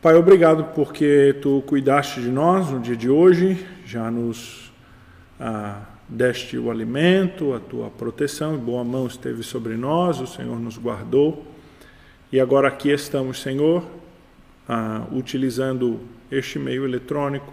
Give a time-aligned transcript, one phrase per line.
[0.00, 4.72] Pai, obrigado porque tu cuidaste de nós no dia de hoje, já nos
[5.40, 10.56] ah, deste o alimento, a tua proteção e boa mão esteve sobre nós, o Senhor
[10.60, 11.44] nos guardou.
[12.30, 13.84] E agora aqui estamos, Senhor,
[14.68, 15.98] ah, utilizando
[16.30, 17.52] este meio eletrônico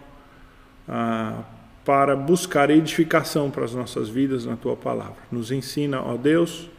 [0.88, 1.42] ah,
[1.84, 5.18] para buscar edificação para as nossas vidas na tua palavra.
[5.32, 6.70] Nos ensina, ó Deus,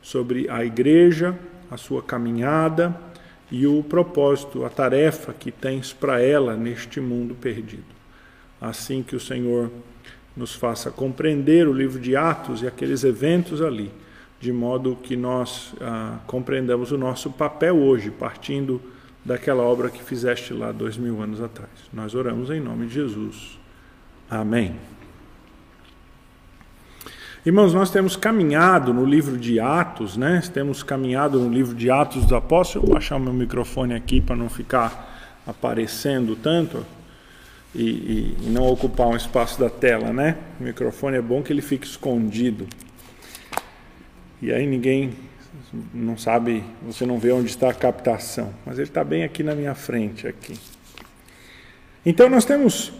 [0.00, 1.38] sobre a igreja,
[1.70, 3.09] a sua caminhada
[3.50, 7.84] e o propósito, a tarefa que tens para ela neste mundo perdido.
[8.60, 9.70] Assim que o Senhor
[10.36, 13.90] nos faça compreender o livro de Atos e aqueles eventos ali,
[14.40, 18.80] de modo que nós ah, compreendamos o nosso papel hoje, partindo
[19.24, 21.70] daquela obra que fizeste lá dois mil anos atrás.
[21.92, 23.58] Nós oramos em nome de Jesus.
[24.30, 24.99] Amém.
[27.44, 30.42] Irmãos, nós temos caminhado no livro de Atos, né?
[30.52, 32.86] Temos caminhado no livro de Atos dos Apóstolos.
[32.86, 36.84] vou baixar meu microfone aqui para não ficar aparecendo tanto
[37.74, 40.36] e, e, e, não ocupar um espaço da tela, né?
[40.60, 42.68] O microfone é bom que ele fique escondido.
[44.42, 45.14] E aí ninguém
[45.94, 49.54] não sabe, você não vê onde está a captação, mas ele está bem aqui na
[49.54, 50.60] minha frente aqui.
[52.04, 52.92] Então nós temos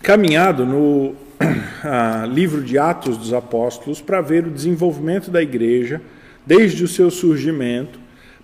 [0.00, 1.25] caminhado no
[1.84, 6.00] ah, livro de Atos dos Apóstolos para ver o desenvolvimento da igreja
[6.46, 7.98] desde o seu surgimento,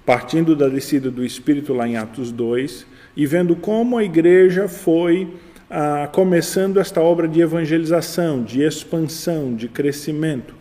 [0.05, 5.33] partindo da descida do Espírito lá em Atos 2, e vendo como a igreja foi
[5.71, 10.55] ah, começando esta obra de evangelização, de expansão, de crescimento.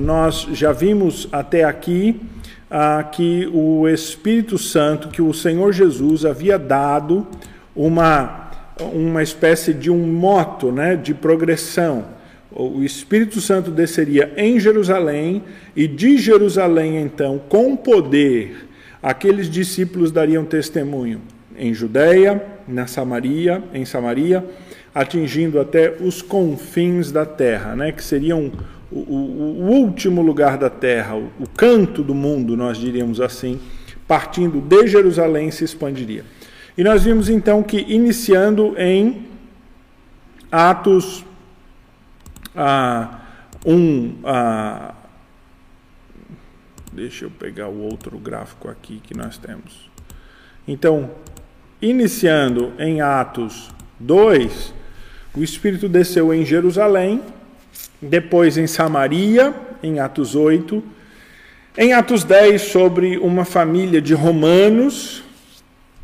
[0.00, 2.20] Nós já vimos até aqui
[2.70, 7.26] ah, que o Espírito Santo, que o Senhor Jesus havia dado
[7.74, 8.41] uma
[8.84, 12.04] uma espécie de um moto né, de progressão.
[12.54, 15.42] O Espírito Santo desceria em Jerusalém
[15.74, 18.68] e de Jerusalém, então, com poder,
[19.02, 21.22] aqueles discípulos dariam testemunho
[21.56, 24.44] em Judéia, na Samaria, em Samaria,
[24.94, 28.52] atingindo até os confins da terra, né, que seriam
[28.90, 33.58] o, o, o último lugar da terra, o, o canto do mundo, nós diríamos assim,
[34.06, 36.24] partindo de Jerusalém se expandiria.
[36.76, 39.26] E nós vimos então que, iniciando em
[40.50, 41.22] Atos
[42.56, 43.20] ah,
[43.64, 44.94] 1, ah,
[46.92, 49.90] deixa eu pegar o outro gráfico aqui que nós temos.
[50.66, 51.10] Então,
[51.80, 54.72] iniciando em Atos 2,
[55.34, 57.20] o Espírito desceu em Jerusalém,
[58.00, 60.82] depois em Samaria, em Atos 8,
[61.76, 65.22] em Atos 10, sobre uma família de romanos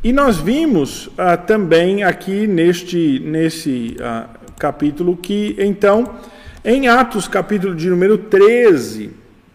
[0.03, 6.04] e nós vimos ah, também aqui neste nesse ah, capítulo que, então,
[6.64, 9.10] em Atos, capítulo de número 13,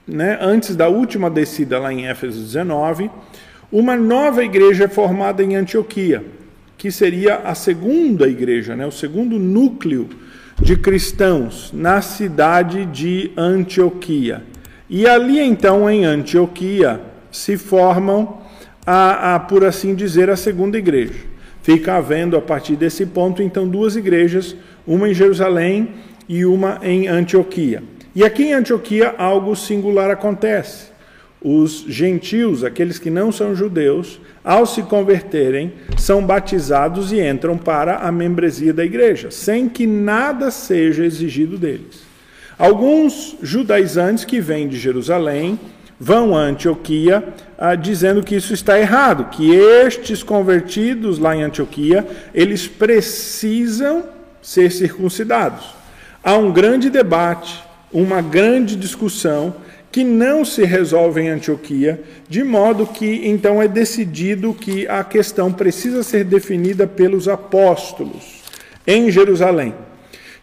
[0.06, 3.10] né, antes da última descida lá em Éfeso 19,
[3.72, 6.26] uma nova igreja é formada em Antioquia,
[6.78, 10.10] que seria a segunda igreja, né, o segundo núcleo
[10.62, 14.44] de cristãos na cidade de Antioquia.
[14.90, 18.43] E ali então em Antioquia se formam
[18.86, 21.14] a, a, por assim dizer, a segunda igreja.
[21.62, 24.56] Fica havendo, a partir desse ponto, então, duas igrejas,
[24.86, 25.90] uma em Jerusalém
[26.28, 27.84] e uma em Antioquia.
[28.16, 30.92] E aqui em Antioquia algo singular acontece.
[31.42, 37.98] Os gentios, aqueles que não são judeus, ao se converterem, são batizados e entram para
[37.98, 42.04] a membresia da igreja, sem que nada seja exigido deles.
[42.58, 45.60] Alguns judaizantes que vêm de Jerusalém
[46.00, 47.24] vão a Antioquia
[47.58, 54.04] ah, dizendo que isso está errado, que estes convertidos lá em Antioquia, eles precisam
[54.42, 55.74] ser circuncidados.
[56.24, 59.56] Há um grande debate, uma grande discussão
[59.92, 65.54] que não se resolve em Antioquia, de modo que então é decidido que a questão
[65.54, 68.42] precisa ser definida pelos apóstolos
[68.88, 69.76] em Jerusalém.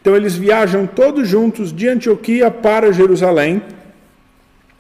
[0.01, 3.61] Então eles viajam todos juntos de Antioquia para Jerusalém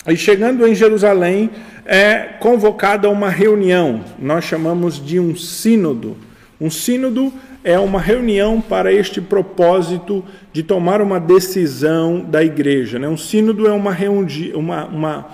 [0.06, 1.50] e chegando em Jerusalém,
[1.84, 6.17] é convocada uma reunião, nós chamamos de um sínodo.
[6.58, 7.32] Um sínodo
[7.62, 12.99] é uma reunião para este propósito de tomar uma decisão da igreja.
[12.99, 13.08] Né?
[13.08, 15.26] Um sínodo é uma, reuni uma, uma,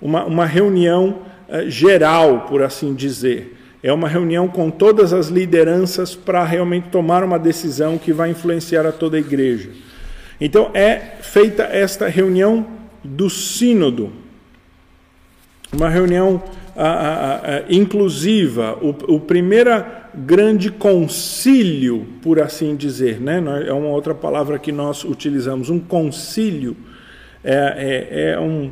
[0.00, 3.56] uma, uma reunião uh, geral, por assim dizer.
[3.82, 8.84] É uma reunião com todas as lideranças para realmente tomar uma decisão que vai influenciar
[8.84, 9.70] a toda a igreja.
[10.38, 14.12] Então é feita esta reunião do Sínodo,
[15.72, 16.42] uma reunião
[16.76, 23.42] a, a, a, inclusiva, o, o primeira grande concílio, por assim dizer, né?
[23.66, 26.76] é uma outra palavra que nós utilizamos, um concílio
[27.44, 27.54] é,
[28.12, 28.70] é, é um,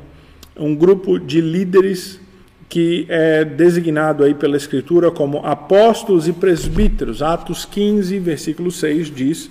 [0.56, 2.20] um grupo de líderes
[2.68, 7.22] que é designado aí pela Escritura como apóstolos e presbíteros.
[7.22, 9.50] Atos 15, versículo 6 diz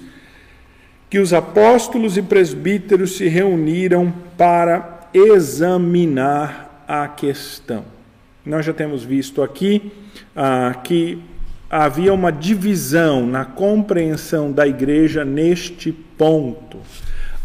[1.09, 7.85] que os apóstolos e presbíteros se reuniram para examinar a questão.
[8.45, 9.91] Nós já temos visto aqui
[10.35, 11.19] ah, que
[11.69, 16.79] havia uma divisão na compreensão da igreja neste ponto.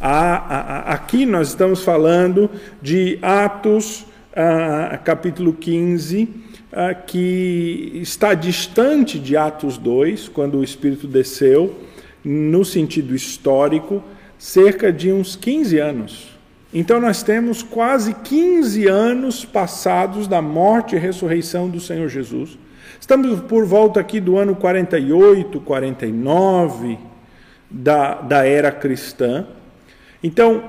[0.01, 2.51] aqui nós estamos falando
[2.81, 6.29] de Atos, ah, capítulo 15,
[6.73, 11.75] ah, que está distante de Atos 2, quando o Espírito desceu,
[12.25, 14.03] no sentido histórico,
[14.39, 16.29] cerca de uns 15 anos.
[16.73, 22.59] Então nós temos quase 15 anos passados da morte e ressurreição do Senhor Jesus.
[22.99, 26.99] Estamos por volta aqui do ano 48, 49
[27.71, 29.47] da, da era cristã.
[30.23, 30.63] Então,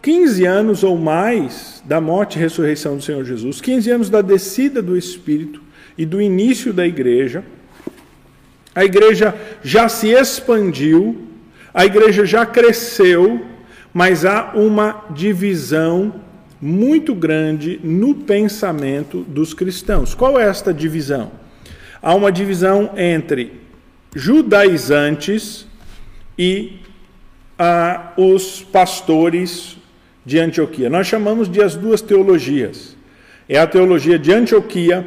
[0.00, 4.80] 15 anos ou mais da morte e ressurreição do Senhor Jesus, 15 anos da descida
[4.80, 5.62] do Espírito
[5.96, 7.44] e do início da igreja.
[8.74, 11.28] A igreja já se expandiu,
[11.72, 13.44] a igreja já cresceu,
[13.92, 16.20] mas há uma divisão
[16.60, 20.14] muito grande no pensamento dos cristãos.
[20.14, 21.44] Qual é esta divisão?
[22.04, 23.52] há uma divisão entre
[24.14, 25.66] judaizantes
[26.38, 26.80] e
[27.58, 29.78] ah, os pastores
[30.24, 30.90] de Antioquia.
[30.90, 32.94] Nós chamamos de as duas teologias.
[33.48, 35.06] É a teologia de Antioquia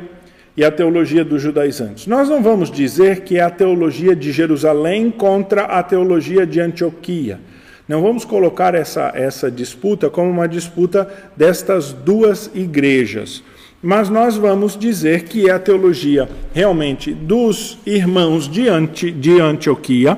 [0.57, 2.07] e a teologia dos judaizantes.
[2.07, 7.39] Nós não vamos dizer que é a teologia de Jerusalém contra a teologia de Antioquia.
[7.87, 11.07] Não vamos colocar essa, essa disputa como uma disputa
[11.37, 13.43] destas duas igrejas
[13.81, 20.17] mas nós vamos dizer que é a teologia realmente dos irmãos de, Anti, de Antioquia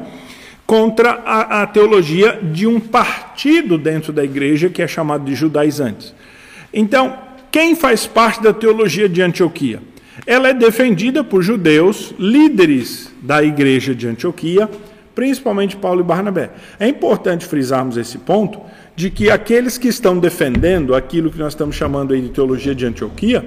[0.66, 6.14] contra a, a, teologia de um partido dentro da igreja que é chamado de judaizantes.
[6.74, 7.18] Então,
[7.52, 9.82] quem faz parte da teologia de Antioquia?
[10.26, 14.70] Ela é defendida por judeus, líderes da igreja de Antioquia,
[15.16, 16.52] principalmente Paulo e Barnabé.
[16.80, 18.60] É importante frisarmos esse ponto
[18.96, 22.86] de que aqueles que estão defendendo aquilo que nós estamos chamando aí de teologia de
[22.86, 23.46] Antioquia,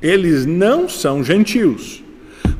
[0.00, 2.02] eles não são gentios.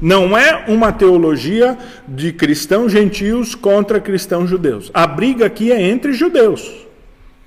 [0.01, 1.77] Não é uma teologia
[2.07, 4.91] de cristãos gentios contra cristãos judeus.
[4.95, 6.88] A briga aqui é entre judeus.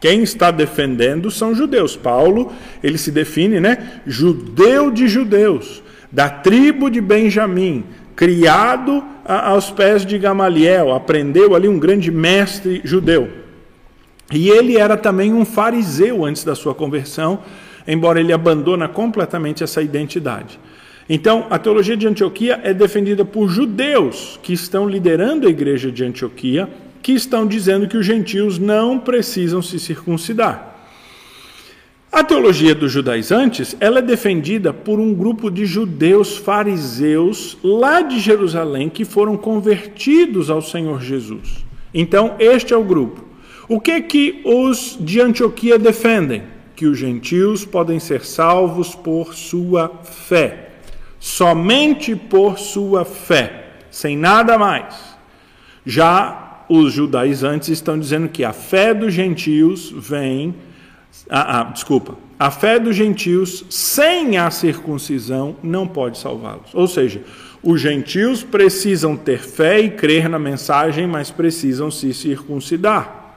[0.02, 1.96] Quem está defendendo são judeus.
[1.96, 2.52] Paulo,
[2.84, 10.18] ele se define, né, judeu de judeus, da tribo de Benjamim, criado aos pés de
[10.18, 13.30] Gamaliel, aprendeu ali um grande mestre judeu.
[14.34, 17.40] E ele era também um fariseu antes da sua conversão,
[17.88, 20.60] embora ele abandona completamente essa identidade.
[21.08, 26.04] Então, a teologia de Antioquia é defendida por judeus que estão liderando a igreja de
[26.04, 26.68] Antioquia,
[27.02, 30.72] que estão dizendo que os gentios não precisam se circuncidar.
[32.12, 38.20] A teologia dos judaizantes, ela é defendida por um grupo de judeus fariseus lá de
[38.20, 41.64] Jerusalém que foram convertidos ao Senhor Jesus.
[41.94, 43.24] Então, este é o grupo.
[43.70, 46.44] O que que os de Antioquia defendem?
[46.76, 50.72] Que os gentios podem ser salvos por sua fé.
[51.18, 54.96] Somente por sua fé, sem nada mais.
[55.86, 60.56] Já os judaizantes estão dizendo que a fé dos gentios vem.
[61.30, 62.16] Ah, ah, desculpa.
[62.40, 66.74] A fé dos gentios sem a circuncisão não pode salvá-los.
[66.74, 67.24] Ou seja,
[67.62, 73.36] os gentios precisam ter fé e crer na mensagem, mas precisam se circuncidar.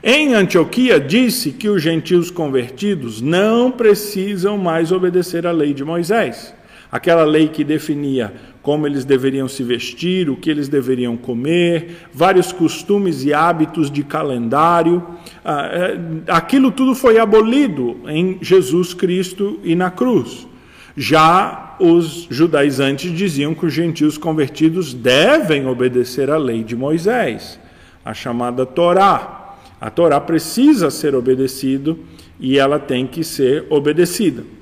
[0.00, 6.54] Em Antioquia, disse que os gentios convertidos não precisam mais obedecer à lei de Moisés,
[6.90, 12.52] aquela lei que definia como eles deveriam se vestir, o que eles deveriam comer, vários
[12.52, 15.02] costumes e hábitos de calendário.
[15.44, 20.46] Ah, é, aquilo tudo foi abolido em Jesus Cristo e na cruz.
[20.94, 27.58] Já os judaizantes diziam que os gentios convertidos devem obedecer à lei de Moisés,
[28.04, 29.56] a chamada Torá.
[29.80, 31.96] A Torá precisa ser obedecida
[32.40, 34.57] e ela tem que ser obedecida.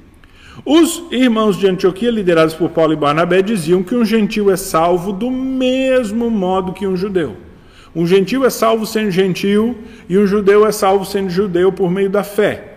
[0.64, 5.12] Os irmãos de Antioquia, liderados por Paulo e Barnabé, diziam que um gentil é salvo
[5.12, 7.36] do mesmo modo que um judeu.
[7.94, 9.76] Um gentil é salvo sendo gentil
[10.08, 12.75] e um judeu é salvo sendo judeu por meio da fé.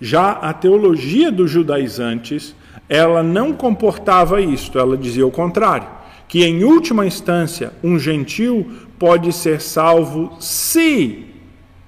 [0.00, 2.54] Já a teologia dos judaizantes,
[2.88, 5.88] ela não comportava isto, ela dizia o contrário,
[6.26, 8.66] que em última instância um gentil
[8.98, 11.26] pode ser salvo se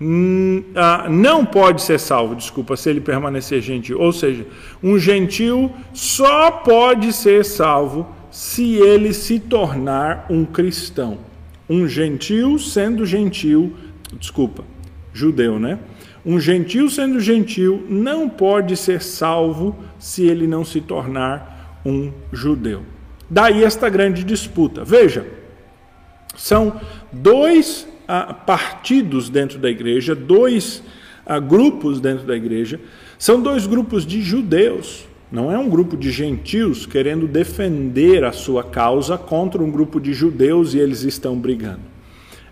[0.01, 4.01] não pode ser salvo, desculpa, se ele permanecer gentil.
[4.01, 4.47] Ou seja,
[4.83, 11.19] um gentil só pode ser salvo se ele se tornar um cristão.
[11.69, 13.75] Um gentil sendo gentil,
[14.19, 14.65] desculpa,
[15.13, 15.79] judeu, né?
[16.25, 22.83] Um gentil sendo gentil não pode ser salvo se ele não se tornar um judeu.
[23.29, 24.85] Daí esta grande disputa.
[24.85, 25.27] Veja,
[26.37, 26.81] são
[27.13, 27.90] dois ah,
[28.47, 30.83] partidos dentro da igreja, dois
[31.49, 32.81] grupos dentro da igreja,
[33.19, 35.07] são dois grupos de judeus.
[35.31, 40.13] Não é um grupo de gentios querendo defender a sua causa contra um grupo de
[40.13, 41.83] judeus e eles estão brigando.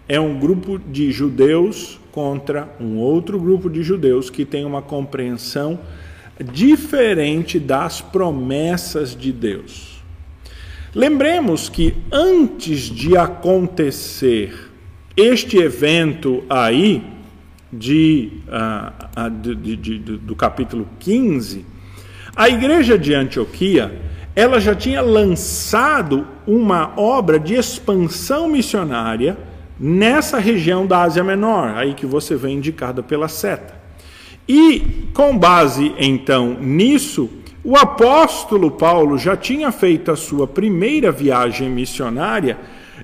[0.09, 5.79] É um grupo de judeus contra um outro grupo de judeus que tem uma compreensão
[6.53, 10.01] diferente das promessas de Deus.
[10.95, 14.68] Lembremos que antes de acontecer
[15.19, 17.03] este evento aí,
[17.73, 21.67] de, uh, de, de, de, do capítulo 15,
[22.37, 24.01] a igreja de Antioquia
[24.37, 29.37] ela já tinha lançado uma obra de expansão missionária
[29.79, 33.75] nessa região da Ásia Menor, aí que você vê indicada pela seta.
[34.49, 37.29] E com base então nisso,
[37.65, 42.57] o apóstolo Paulo já tinha feito a sua primeira viagem missionária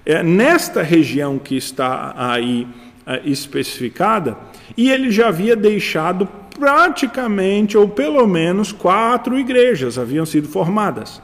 [0.05, 2.67] é, nesta região que está aí
[3.07, 4.37] é, especificada,
[4.77, 6.27] e ele já havia deixado
[6.59, 11.21] praticamente, ou pelo menos, quatro igrejas haviam sido formadas.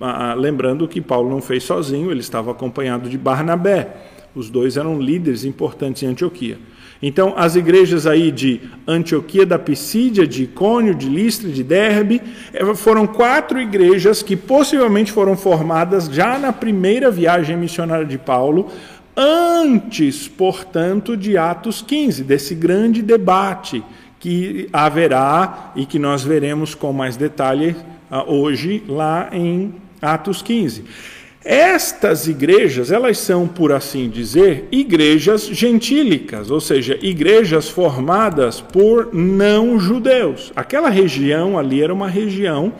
[0.00, 3.96] Ah, lembrando que Paulo não fez sozinho, ele estava acompanhado de Barnabé.
[4.34, 6.58] Os dois eram líderes importantes em Antioquia.
[7.02, 12.22] Então, as igrejas aí de Antioquia da Pisídia, de Icônio, de Listra, de Derbe,
[12.52, 18.70] eh, foram quatro igrejas que possivelmente foram formadas já na primeira viagem missionária de Paulo,
[19.16, 23.82] antes, portanto, de Atos 15, desse grande debate
[24.18, 27.76] que haverá e que nós veremos com mais detalhe
[28.10, 30.84] ah, hoje lá em Atos 15.
[31.48, 39.78] Estas igrejas, elas são, por assim dizer, igrejas gentílicas, ou seja, igrejas formadas por não
[39.78, 40.52] judeus.
[40.56, 42.72] Aquela região ali era uma região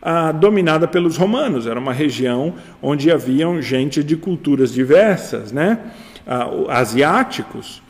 [0.00, 5.80] ah, dominada pelos romanos, era uma região onde haviam gente de culturas diversas, né?
[6.24, 7.82] Ah, asiáticos.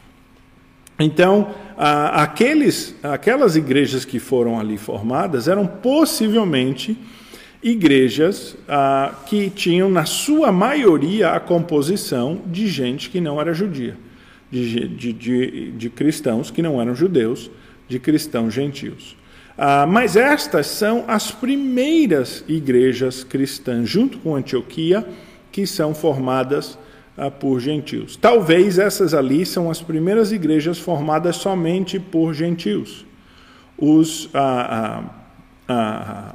[0.99, 6.97] Então, ah, aqueles, aquelas igrejas que foram ali formadas eram possivelmente
[7.65, 13.97] igrejas ah, que tinham, na sua maioria, a composição de gente que não era judia,
[14.51, 17.51] de, de, de, de cristãos que não eram judeus,
[17.89, 19.17] de cristãos gentios.
[19.57, 25.07] Ah, mas estas são as primeiras igrejas cristãs, junto com Antioquia,
[25.51, 26.79] que são formadas
[27.17, 28.15] ah, por gentios.
[28.15, 33.07] Talvez essas ali são as primeiras igrejas formadas somente por gentios.
[33.79, 34.29] Os.
[34.35, 35.03] Ah,
[35.67, 36.35] ah,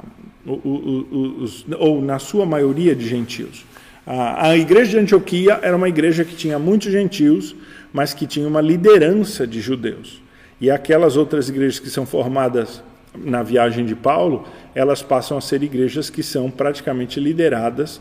[0.52, 3.64] os, ou na sua maioria de gentios.
[4.06, 7.54] A, a igreja de Antioquia era uma igreja que tinha muitos gentios,
[7.92, 10.22] mas que tinha uma liderança de judeus.
[10.60, 12.82] E aquelas outras igrejas que são formadas
[13.16, 18.00] na viagem de Paulo, elas passam a ser igrejas que são praticamente lideradas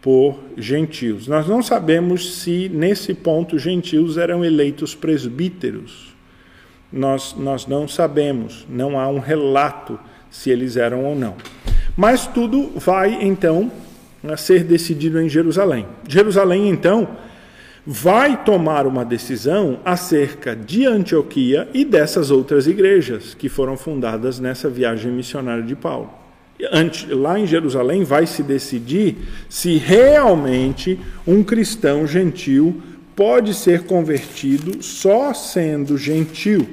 [0.00, 1.28] por gentios.
[1.28, 6.12] Nós não sabemos se nesse ponto gentios eram eleitos presbíteros.
[6.92, 11.36] Nós, nós não sabemos, não há um relato se eles eram ou não.
[11.96, 13.70] Mas tudo vai então
[14.36, 15.86] ser decidido em Jerusalém.
[16.08, 17.08] Jerusalém então
[17.84, 24.70] vai tomar uma decisão acerca de Antioquia e dessas outras igrejas que foram fundadas nessa
[24.70, 26.10] viagem missionária de Paulo.
[27.10, 29.16] Lá em Jerusalém vai se decidir
[29.48, 32.80] se realmente um cristão gentil
[33.16, 36.66] pode ser convertido só sendo gentil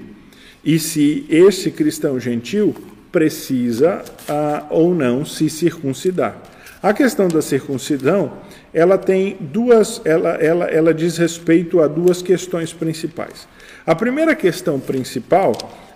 [0.64, 2.76] e se esse cristão gentil
[3.12, 6.38] precisa ah, ou não se circuncidar.
[6.82, 8.34] A questão da circuncisão,
[8.74, 13.48] ela tem duas, ela, ela, ela diz respeito a duas questões principais.
[13.86, 15.54] A primeira questão principal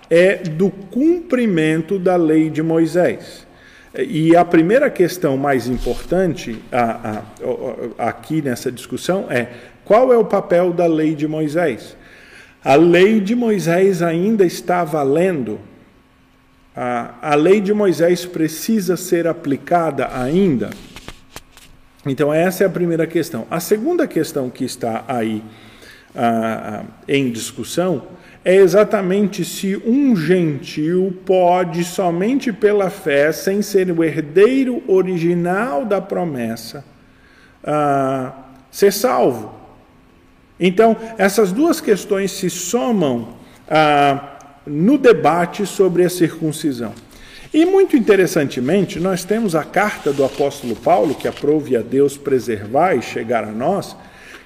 [0.09, 3.47] é do cumprimento da lei de Moisés.
[3.97, 7.21] E a primeira questão mais importante a,
[7.99, 9.49] a, aqui nessa discussão é
[9.85, 11.95] qual é o papel da lei de Moisés?
[12.63, 15.59] A lei de Moisés ainda está valendo
[16.75, 20.69] a, a lei de Moisés precisa ser aplicada ainda?
[22.05, 23.47] Então, essa é a primeira questão.
[23.49, 25.41] A segunda questão que está aí
[27.07, 28.03] em discussão
[28.45, 36.01] é exatamente se um gentil pode, somente pela fé, sem ser o herdeiro original da
[36.01, 36.83] promessa,
[37.63, 38.33] ah,
[38.69, 39.55] ser salvo.
[40.59, 43.37] Então, essas duas questões se somam.
[43.69, 44.32] Ah,
[44.65, 46.93] no debate sobre a circuncisão.
[47.53, 52.95] E muito interessantemente, nós temos a carta do apóstolo Paulo, que aprove a Deus preservar
[52.95, 53.95] e chegar a nós,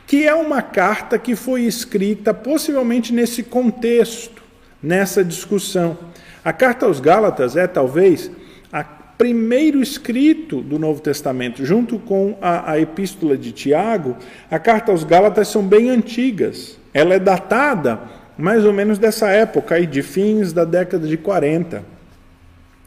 [0.06, 4.48] que é uma carta que foi escrita possivelmente nesse contexto
[4.82, 5.98] nessa discussão.
[6.44, 8.32] A carta aos Gálatas é talvez
[8.72, 14.16] a primeiro escrito do Novo Testamento, junto com a, a epístola de Tiago,
[14.50, 16.78] a carta aos Gálatas são bem antigas.
[16.94, 18.00] Ela é datada
[18.38, 21.84] mais ou menos dessa época, aí, de fins da década de 40.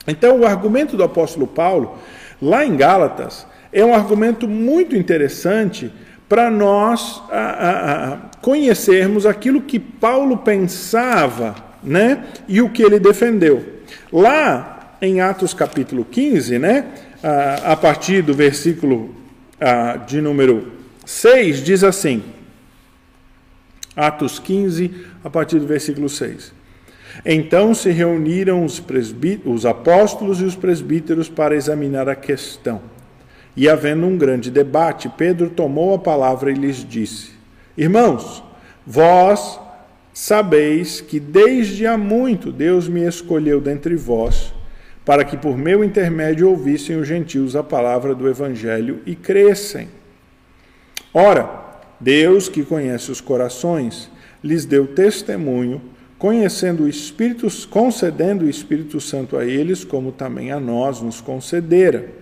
[0.07, 1.99] Então, o argumento do apóstolo Paulo,
[2.41, 5.93] lá em Gálatas, é um argumento muito interessante
[6.29, 12.99] para nós a, a, a conhecermos aquilo que Paulo pensava né, e o que ele
[12.99, 13.81] defendeu.
[14.13, 16.87] Lá em Atos capítulo 15, né,
[17.65, 19.15] a, partir do versículo
[20.07, 20.73] de número
[21.05, 22.23] 6, diz assim:
[23.95, 24.91] Atos 15,
[25.23, 26.53] a partir do versículo 6.
[27.25, 28.83] Então se reuniram os,
[29.45, 32.81] os apóstolos e os presbíteros para examinar a questão.
[33.57, 37.33] E havendo um grande debate, Pedro tomou a palavra e lhes disse:
[37.77, 38.43] Irmãos,
[38.87, 39.59] vós
[40.13, 44.55] sabeis que desde há muito Deus me escolheu dentre vós,
[45.05, 49.89] para que por meu intermédio ouvissem os gentios a palavra do evangelho e crescem.
[51.13, 51.51] Ora,
[51.99, 54.11] Deus, que conhece os corações,
[54.43, 55.81] lhes deu testemunho,
[56.19, 62.21] conhecendo o Espírito, concedendo o Espírito Santo a eles, como também a nós nos concedera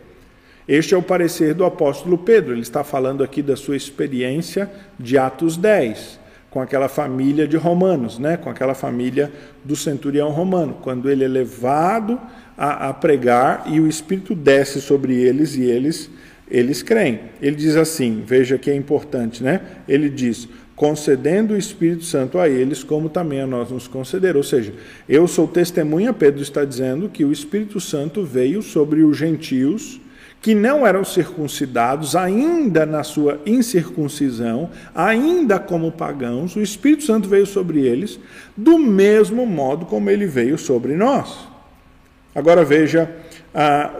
[0.68, 2.52] este é o parecer do apóstolo Pedro.
[2.52, 4.70] Ele está falando aqui da sua experiência
[5.00, 6.20] de Atos 10,
[6.50, 8.36] com aquela família de romanos, né?
[8.36, 9.32] com aquela família
[9.64, 12.20] do centurião romano, quando ele é levado
[12.54, 16.10] a, a pregar e o Espírito desce sobre eles e eles
[16.50, 17.20] eles creem.
[17.42, 19.60] Ele diz assim, veja que é importante, né?
[19.86, 20.48] Ele diz:
[20.78, 24.38] concedendo o Espírito Santo a eles, como também a nós nos concederá.
[24.38, 24.72] Ou seja,
[25.08, 30.00] eu sou testemunha, Pedro está dizendo que o Espírito Santo veio sobre os gentios
[30.40, 37.44] que não eram circuncidados, ainda na sua incircuncisão, ainda como pagãos, o Espírito Santo veio
[37.44, 38.20] sobre eles,
[38.56, 41.48] do mesmo modo como ele veio sobre nós.
[42.32, 43.10] Agora veja
[43.52, 43.90] a,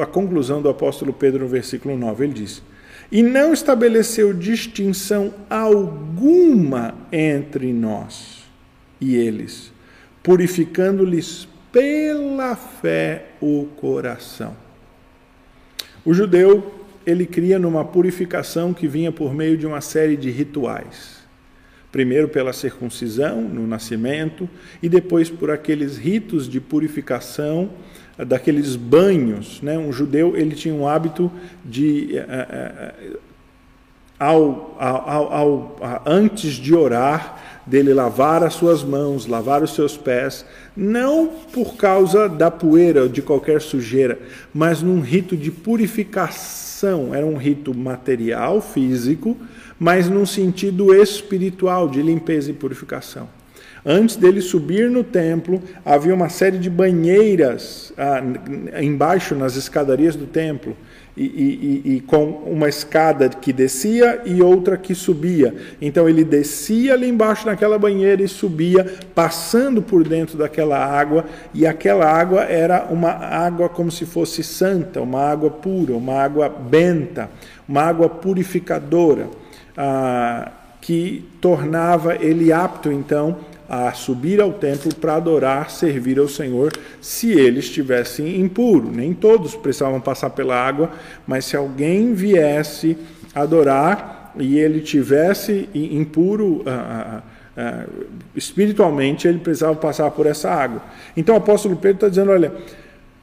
[0.00, 2.62] a conclusão do apóstolo Pedro no versículo 9: ele diz:
[3.10, 8.44] E não estabeleceu distinção alguma entre nós
[9.00, 9.72] e eles,
[10.22, 14.56] purificando-lhes pela fé o coração.
[16.04, 21.16] O judeu, ele cria numa purificação que vinha por meio de uma série de rituais.
[21.92, 24.48] Primeiro pela circuncisão, no nascimento,
[24.82, 27.70] e depois por aqueles ritos de purificação,
[28.18, 29.60] daqueles banhos.
[29.62, 29.76] Né?
[29.78, 31.30] Um judeu ele tinha um hábito
[31.64, 33.18] de, uh, uh,
[34.18, 40.46] ao, ao, ao, antes de orar, dele lavar as suas mãos, lavar os seus pés,
[40.76, 44.18] não por causa da poeira ou de qualquer sujeira,
[44.54, 47.14] mas num rito de purificação.
[47.14, 49.36] Era um rito material, físico,
[49.78, 53.28] mas num sentido espiritual, de limpeza e purificação.
[53.88, 58.20] Antes dele subir no templo, havia uma série de banheiras ah,
[58.82, 60.76] embaixo nas escadarias do templo
[61.16, 65.54] e, e, e, com uma escada que descia e outra que subia.
[65.80, 71.64] Então ele descia ali embaixo naquela banheira e subia, passando por dentro daquela água, e
[71.64, 77.30] aquela água era uma água como se fosse santa, uma água pura, uma água benta,
[77.68, 79.28] uma água purificadora,
[79.76, 86.72] ah, que tornava ele apto então a subir ao templo para adorar, servir ao Senhor,
[87.00, 88.90] se ele estivesse impuro.
[88.90, 90.90] Nem todos precisavam passar pela água,
[91.26, 92.96] mas se alguém viesse
[93.34, 100.82] adorar e ele tivesse impuro uh, uh, uh, espiritualmente, ele precisava passar por essa água.
[101.16, 102.52] Então o apóstolo Pedro está dizendo: olha,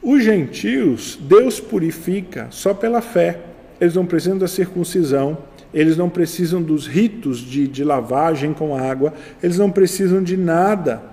[0.01, 3.39] os gentios, Deus purifica só pela fé,
[3.79, 5.37] eles não precisam da circuncisão
[5.73, 11.03] eles não precisam dos ritos de, de lavagem com água, eles não precisam de nada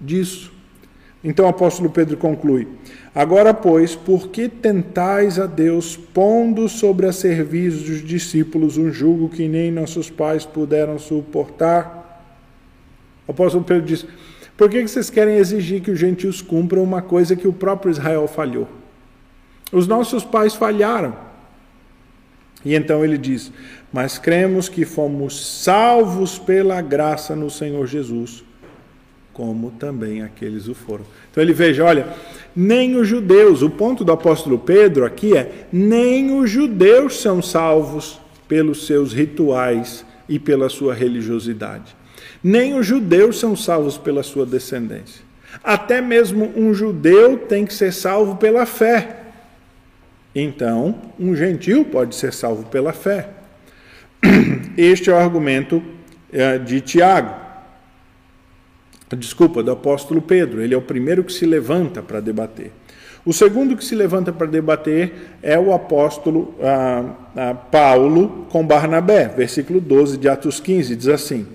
[0.00, 0.52] disso.
[1.24, 2.68] Então o apóstolo Pedro conclui:
[3.14, 9.28] Agora, pois, por que tentais a Deus, pondo sobre a serviço dos discípulos um jugo
[9.28, 12.02] que nem nossos pais puderam suportar?
[13.26, 14.04] O apóstolo Pedro diz:
[14.56, 18.26] Por que vocês querem exigir que os gentios cumpram uma coisa que o próprio Israel
[18.26, 18.68] falhou?
[19.70, 21.31] Os nossos pais falharam.
[22.64, 23.52] E então ele diz:
[23.92, 28.44] Mas cremos que fomos salvos pela graça no Senhor Jesus,
[29.32, 31.04] como também aqueles o foram.
[31.30, 32.06] Então ele veja: olha,
[32.54, 38.20] nem os judeus, o ponto do apóstolo Pedro aqui é: nem os judeus são salvos
[38.46, 41.96] pelos seus rituais e pela sua religiosidade.
[42.42, 45.22] Nem os judeus são salvos pela sua descendência.
[45.62, 49.21] Até mesmo um judeu tem que ser salvo pela fé.
[50.34, 53.28] Então, um gentil pode ser salvo pela fé.
[54.76, 55.82] Este é o argumento
[56.32, 57.34] eh, de Tiago.
[59.16, 60.62] desculpa, do apóstolo Pedro.
[60.62, 62.72] Ele é o primeiro que se levanta para debater.
[63.24, 67.04] O segundo que se levanta para debater é o apóstolo ah,
[67.36, 69.28] ah, Paulo com Barnabé.
[69.28, 71.46] Versículo 12 de Atos 15 diz assim: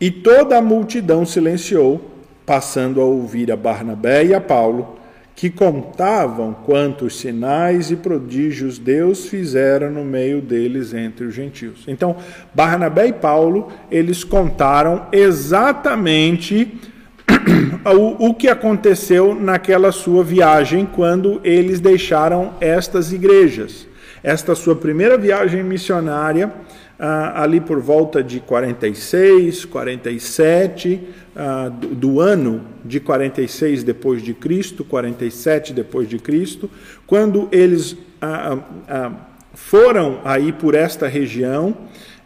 [0.00, 2.12] E toda a multidão silenciou,
[2.46, 4.96] passando a ouvir a Barnabé e a Paulo,
[5.36, 11.84] que contavam quantos sinais e prodígios Deus fizera no meio deles entre os gentios.
[11.86, 12.16] Então,
[12.54, 16.80] Barnabé e Paulo, eles contaram exatamente
[17.84, 23.86] o, o que aconteceu naquela sua viagem quando eles deixaram estas igrejas.
[24.22, 26.50] Esta sua primeira viagem missionária,
[26.98, 31.00] ah, ali por volta de 46, 47,
[31.34, 36.70] ah, do, do, ano de 46 depois de Cristo, 47 depois de Cristo,
[37.06, 39.12] quando eles ah, ah,
[39.52, 41.76] foram aí por esta região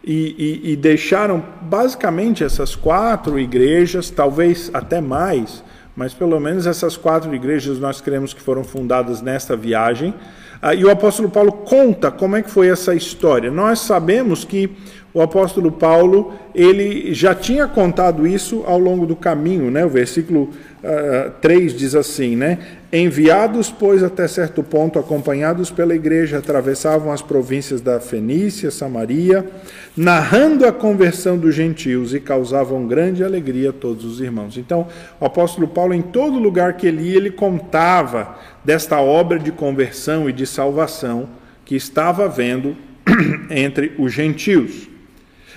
[0.03, 5.63] e, e, e deixaram basicamente essas quatro igrejas, talvez até mais,
[5.95, 10.13] mas pelo menos essas quatro igrejas nós cremos que foram fundadas nesta viagem.
[10.61, 13.49] Ah, e o apóstolo Paulo conta como é que foi essa história.
[13.49, 14.69] Nós sabemos que
[15.13, 19.83] o apóstolo Paulo ele já tinha contado isso ao longo do caminho, né?
[19.83, 20.51] O versículo
[20.83, 22.57] uh, ah, 3 diz assim, né?
[22.91, 29.45] Enviados, pois, até certo ponto, acompanhados pela igreja, atravessavam as províncias da Fenícia, Samaria,
[29.95, 34.57] narrando a conversão dos gentios e causavam grande alegria a todos os irmãos.
[34.57, 34.87] Então,
[35.19, 40.29] o apóstolo Paulo, em todo lugar que ele ia, ele contava desta obra de conversão
[40.29, 41.29] e de salvação
[41.63, 42.75] que estava havendo
[43.49, 44.90] entre os gentios.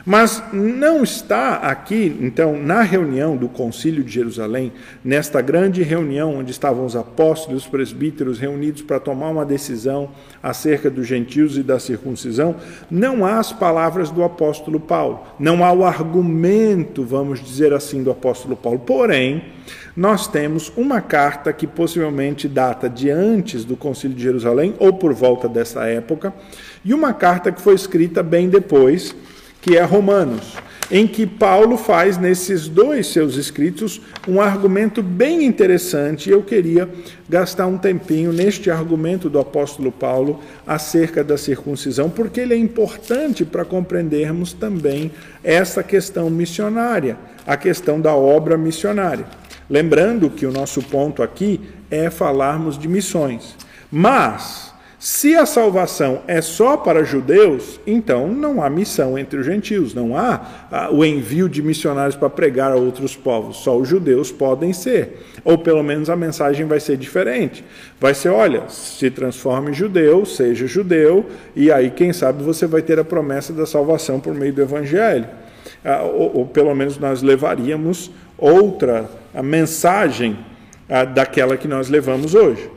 [0.06, 4.70] Mas não está aqui, então, na reunião do Concílio de Jerusalém,
[5.02, 10.10] nesta grande reunião onde estavam os apóstolos e os presbíteros reunidos para tomar uma decisão
[10.42, 12.56] acerca dos gentios e da circuncisão,
[12.90, 18.10] não há as palavras do apóstolo Paulo, não há o argumento, vamos dizer assim, do
[18.10, 18.80] apóstolo Paulo.
[18.80, 19.42] Porém,
[19.96, 25.14] nós temos uma carta que possivelmente data de antes do Concílio de Jerusalém ou por
[25.14, 26.34] volta dessa época,
[26.84, 29.16] e uma carta que foi escrita bem depois
[29.64, 30.58] que é Romanos,
[30.90, 33.98] em que Paulo faz nesses dois seus escritos
[34.28, 36.28] um argumento bem interessante.
[36.28, 36.86] Eu queria
[37.26, 43.42] gastar um tempinho neste argumento do apóstolo Paulo acerca da circuncisão, porque ele é importante
[43.42, 45.10] para compreendermos também
[45.42, 49.24] essa questão missionária, a questão da obra missionária.
[49.70, 51.58] Lembrando que o nosso ponto aqui
[51.90, 53.56] é falarmos de missões.
[53.90, 54.73] Mas
[55.04, 60.16] se a salvação é só para judeus, então não há missão entre os gentios, não
[60.16, 64.72] há ah, o envio de missionários para pregar a outros povos, só os judeus podem
[64.72, 65.18] ser.
[65.44, 67.62] Ou pelo menos a mensagem vai ser diferente.
[68.00, 72.98] Vai ser: olha, se transforme judeu, seja judeu, e aí, quem sabe, você vai ter
[72.98, 75.26] a promessa da salvação por meio do evangelho.
[75.84, 80.38] Ah, ou, ou pelo menos nós levaríamos outra a mensagem
[80.88, 82.70] ah, daquela que nós levamos hoje.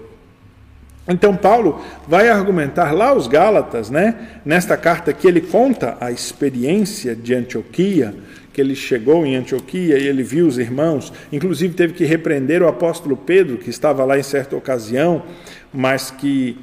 [1.07, 4.15] Então Paulo vai argumentar lá os Gálatas, né?
[4.43, 8.13] Nesta carta que ele conta a experiência de Antioquia,
[8.51, 12.67] que ele chegou em Antioquia e ele viu os irmãos, inclusive teve que repreender o
[12.67, 15.23] apóstolo Pedro, que estava lá em certa ocasião,
[15.71, 16.57] mas que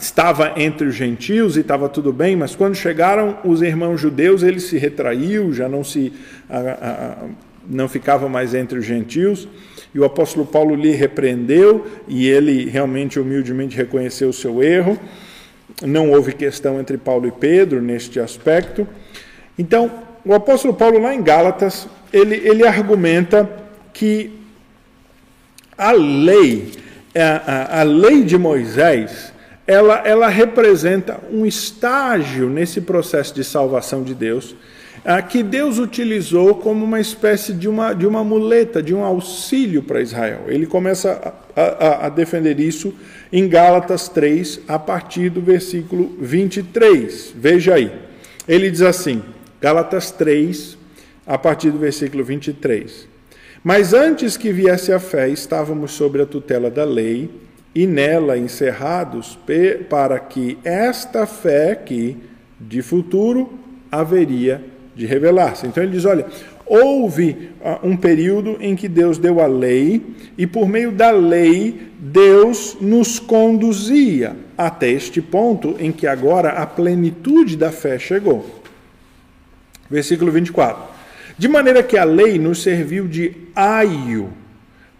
[0.00, 4.58] estava entre os gentios e estava tudo bem, mas quando chegaram os irmãos judeus, ele
[4.58, 6.12] se retraiu, já não se
[7.68, 9.48] não ficava mais entre os gentios
[9.94, 14.98] e o apóstolo Paulo lhe repreendeu e ele realmente humildemente reconheceu o seu erro.
[15.82, 18.86] Não houve questão entre Paulo e Pedro neste aspecto.
[19.58, 19.90] Então,
[20.24, 23.48] o apóstolo Paulo, lá em Gálatas, ele, ele argumenta
[23.92, 24.38] que
[25.78, 26.72] a lei,
[27.14, 29.32] a, a, lei de Moisés,
[29.66, 34.54] ela, ela representa um estágio nesse processo de salvação de Deus
[35.28, 40.00] que Deus utilizou como uma espécie de uma, de uma muleta, de um auxílio para
[40.00, 40.46] Israel.
[40.48, 42.92] Ele começa a, a, a defender isso
[43.32, 47.34] em Gálatas 3, a partir do versículo 23.
[47.36, 47.92] Veja aí.
[48.48, 49.22] Ele diz assim,
[49.60, 50.76] Gálatas 3,
[51.24, 53.06] a partir do versículo 23.
[53.62, 57.30] Mas antes que viesse a fé, estávamos sobre a tutela da lei
[57.72, 59.38] e nela encerrados
[59.88, 62.16] para que esta fé que
[62.58, 63.52] de futuro
[63.90, 65.66] haveria de revelar-se.
[65.66, 66.26] Então ele diz: olha,
[66.64, 70.02] houve uh, um período em que Deus deu a lei,
[70.36, 76.66] e por meio da lei, Deus nos conduzia até este ponto em que agora a
[76.66, 78.62] plenitude da fé chegou.
[79.88, 80.96] Versículo 24.
[81.38, 84.32] De maneira que a lei nos serviu de aio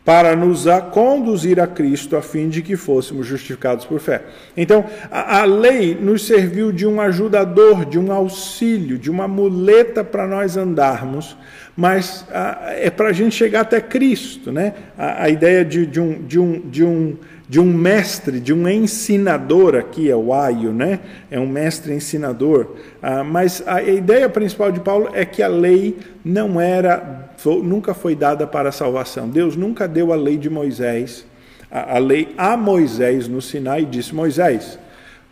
[0.07, 4.23] para nos a conduzir a Cristo a fim de que fôssemos justificados por fé.
[4.57, 10.05] Então, a, a lei nos serviu de um ajudador, de um auxílio, de uma muleta
[10.05, 11.37] para nós andarmos,
[11.77, 14.75] mas a, é para a gente chegar até Cristo, né?
[14.97, 17.17] A, a ideia de, de, um, de, um, de, um,
[17.49, 20.99] de um mestre, de um ensinador aqui é o aio, né?
[21.31, 22.75] É um mestre ensinador.
[23.01, 27.31] Ah, mas a ideia principal de Paulo é que a lei não era
[27.63, 29.29] nunca foi dada para a salvação.
[29.29, 31.25] Deus nunca deu a lei de Moisés,
[31.71, 34.79] a, a lei a Moisés no Sinai e disse: Moisés,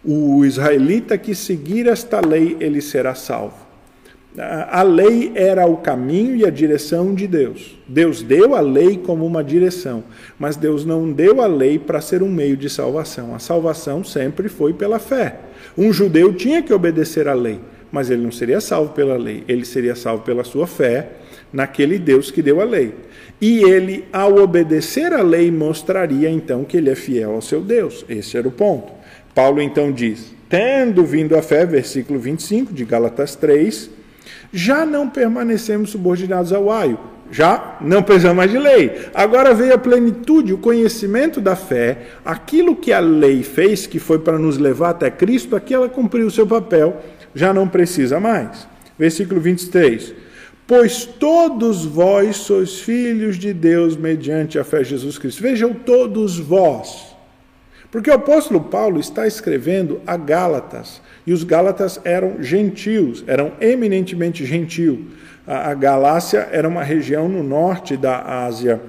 [0.05, 3.64] o israelita que seguir esta lei, ele será salvo.
[4.37, 7.79] A lei era o caminho e a direção de Deus.
[7.87, 10.03] Deus deu a lei como uma direção,
[10.37, 13.33] mas Deus não deu a lei para ser um meio de salvação.
[13.33, 15.37] A salvação sempre foi pela fé.
[15.79, 17.61] Um judeu tinha que obedecer à lei,
[17.93, 21.11] mas ele não seria salvo pela lei, ele seria salvo pela sua fé
[21.53, 22.93] naquele Deus que deu a lei.
[23.41, 28.05] E ele, ao obedecer à lei, mostraria então que ele é fiel ao seu Deus.
[28.09, 28.93] Esse era o ponto.
[29.33, 33.91] Paulo então diz: Tendo vindo a fé, versículo 25 de Gálatas 3,
[34.53, 36.99] já não permanecemos subordinados ao aio,
[37.31, 39.09] já não precisamos mais de lei.
[39.15, 44.19] Agora veio a plenitude, o conhecimento da fé, aquilo que a lei fez, que foi
[44.19, 47.03] para nos levar até Cristo, aqui ela cumpriu o seu papel,
[47.35, 48.69] já não precisa mais.
[48.99, 50.15] Versículo 23.
[50.67, 55.43] Pois todos vós sois filhos de Deus mediante a fé em Jesus Cristo.
[55.43, 57.14] Vejam, todos vós.
[57.95, 64.45] Porque o apóstolo Paulo está escrevendo a Gálatas, e os Gálatas eram gentios, eram eminentemente
[64.45, 65.13] gentil.
[65.47, 68.81] A Galácia era uma região no norte da Ásia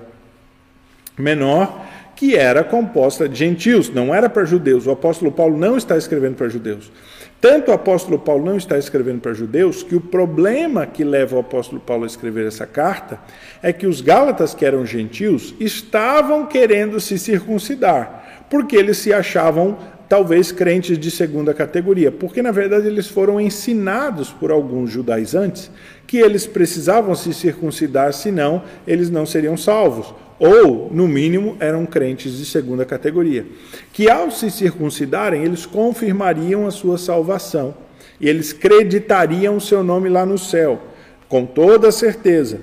[1.15, 4.87] Menor, que era composta de gentios, não era para judeus.
[4.87, 6.91] O apóstolo Paulo não está escrevendo para judeus.
[7.39, 11.39] Tanto o apóstolo Paulo não está escrevendo para judeus que o problema que leva o
[11.39, 13.19] apóstolo Paulo a escrever essa carta
[13.61, 19.77] é que os gálatas, que eram gentios, estavam querendo se circuncidar, porque eles se achavam
[20.07, 25.71] talvez crentes de segunda categoria, porque na verdade eles foram ensinados por alguns judaizantes
[26.05, 32.37] que eles precisavam se circuncidar, senão eles não seriam salvos ou, no mínimo, eram crentes
[32.37, 33.45] de segunda categoria,
[33.93, 37.73] que ao se circuncidarem, eles confirmariam a sua salvação
[38.19, 40.81] e eles creditariam o seu nome lá no céu,
[41.29, 42.59] com toda certeza.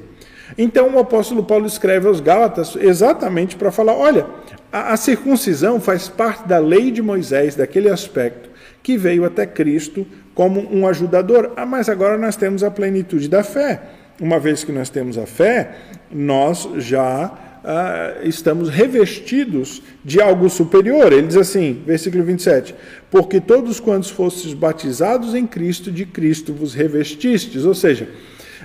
[0.56, 4.26] Então o apóstolo Paulo escreve aos Gálatas exatamente para falar: olha,
[4.72, 8.50] a, a circuncisão faz parte da lei de Moisés, daquele aspecto
[8.82, 11.52] que veio até Cristo como um ajudador.
[11.56, 13.80] Ah, mas agora nós temos a plenitude da fé.
[14.20, 15.74] Uma vez que nós temos a fé,
[16.10, 17.32] nós já
[17.64, 21.12] ah, estamos revestidos de algo superior.
[21.12, 22.74] Ele diz assim, versículo 27,
[23.10, 27.64] porque todos quantos fostes batizados em Cristo, de Cristo vos revestistes.
[27.64, 28.08] Ou seja,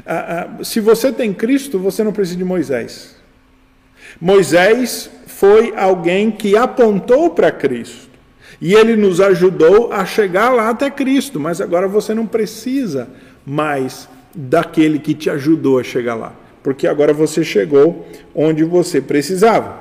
[0.06, 3.15] ah, ah, se você tem Cristo, você não precisa de Moisés.
[4.20, 8.08] Moisés foi alguém que apontou para Cristo.
[8.60, 13.08] E ele nos ajudou a chegar lá até Cristo, mas agora você não precisa
[13.45, 16.34] mais daquele que te ajudou a chegar lá
[16.67, 19.80] porque agora você chegou onde você precisava.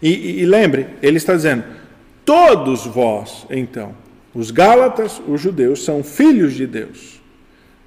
[0.00, 1.64] E, e, e lembre, ele está dizendo:
[2.24, 3.92] todos vós, então,
[4.32, 7.20] os Gálatas, os judeus, são filhos de Deus,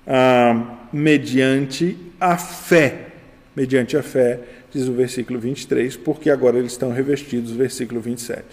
[0.06, 3.12] ah, mediante a fé.
[3.55, 4.39] Mediante a fé,
[4.71, 8.43] diz o versículo 23, porque agora eles estão revestidos, versículo 27.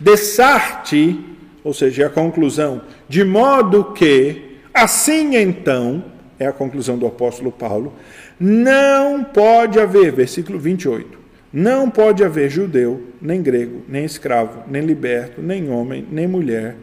[0.00, 1.18] Dessarte,
[1.62, 6.04] ou seja, a conclusão, de modo que, assim então,
[6.38, 7.94] é a conclusão do apóstolo Paulo,
[8.38, 11.18] não pode haver, versículo 28,
[11.52, 16.76] não pode haver judeu, nem grego, nem escravo, nem liberto, nem homem, nem mulher,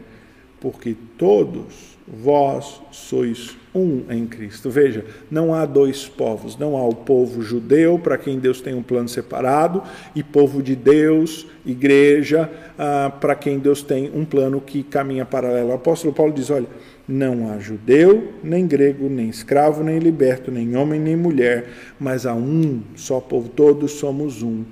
[0.58, 4.70] porque todos vós sois um em Cristo.
[4.70, 8.82] Veja, não há dois povos, não há o povo judeu, para quem Deus tem um
[8.82, 9.82] plano separado,
[10.14, 15.70] e povo de Deus, igreja, ah, para quem Deus tem um plano que caminha paralelo.
[15.70, 16.66] O apóstolo Paulo diz: olha
[17.10, 22.34] não há judeu, nem grego, nem escravo, nem liberto, nem homem, nem mulher, mas há
[22.34, 24.64] um só povo, todos somos um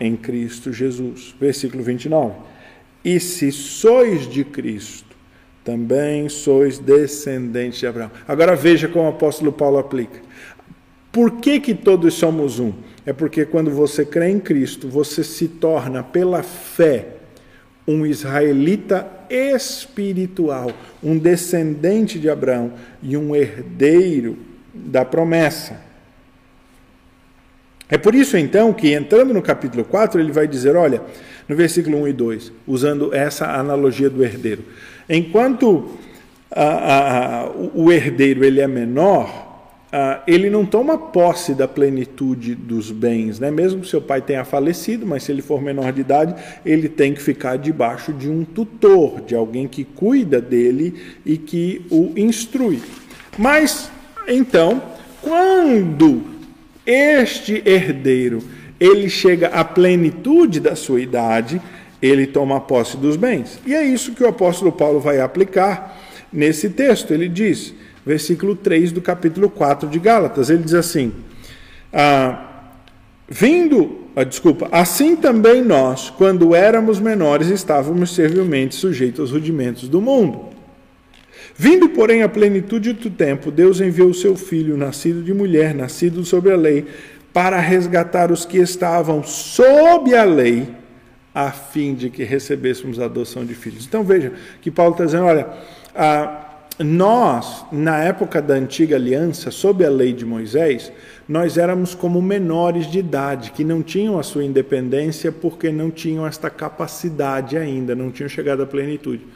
[0.00, 1.34] em Cristo Jesus.
[1.38, 2.34] Versículo 29.
[3.04, 5.09] E se sois de Cristo,
[5.64, 8.10] também sois descendentes de Abraão.
[8.26, 10.20] Agora veja como o apóstolo Paulo aplica.
[11.12, 12.72] Por que, que todos somos um?
[13.04, 17.08] É porque quando você crê em Cristo, você se torna pela fé
[17.86, 20.70] um israelita espiritual,
[21.02, 24.38] um descendente de Abraão e um herdeiro
[24.72, 25.80] da promessa.
[27.88, 31.02] É por isso então que, entrando no capítulo 4, ele vai dizer: olha,
[31.48, 34.62] no versículo 1 e 2, usando essa analogia do herdeiro.
[35.12, 35.88] Enquanto
[37.74, 39.48] o herdeiro ele é menor,
[40.24, 43.50] ele não toma posse da plenitude dos bens, né?
[43.50, 47.12] mesmo que seu pai tenha falecido, mas se ele for menor de idade, ele tem
[47.12, 50.94] que ficar debaixo de um tutor, de alguém que cuida dele
[51.26, 52.80] e que o instrui.
[53.36, 53.90] Mas,
[54.28, 54.80] então,
[55.20, 56.22] quando
[56.86, 58.40] este herdeiro
[58.78, 61.60] ele chega à plenitude da sua idade,
[62.00, 63.60] ele toma posse dos bens.
[63.66, 65.98] E é isso que o apóstolo Paulo vai aplicar
[66.32, 67.12] nesse texto.
[67.12, 70.50] Ele diz: versículo 3 do capítulo 4 de Gálatas.
[70.50, 71.12] Ele diz assim:
[71.92, 72.46] ah,
[73.28, 80.00] Vindo, ah, desculpa, assim também nós, quando éramos menores, estávamos servilmente sujeitos aos rudimentos do
[80.00, 80.46] mundo.
[81.56, 86.24] Vindo, porém, à plenitude do tempo, Deus enviou o seu filho, nascido de mulher, nascido
[86.24, 86.86] sobre a lei,
[87.32, 90.66] para resgatar os que estavam sob a lei,
[91.34, 93.86] a fim de que recebêssemos a adoção de filhos.
[93.86, 95.46] Então veja que Paulo está dizendo: olha,
[96.78, 100.90] nós, na época da antiga aliança, sob a lei de Moisés,
[101.28, 106.26] nós éramos como menores de idade, que não tinham a sua independência porque não tinham
[106.26, 109.26] esta capacidade ainda, não tinham chegado à plenitude.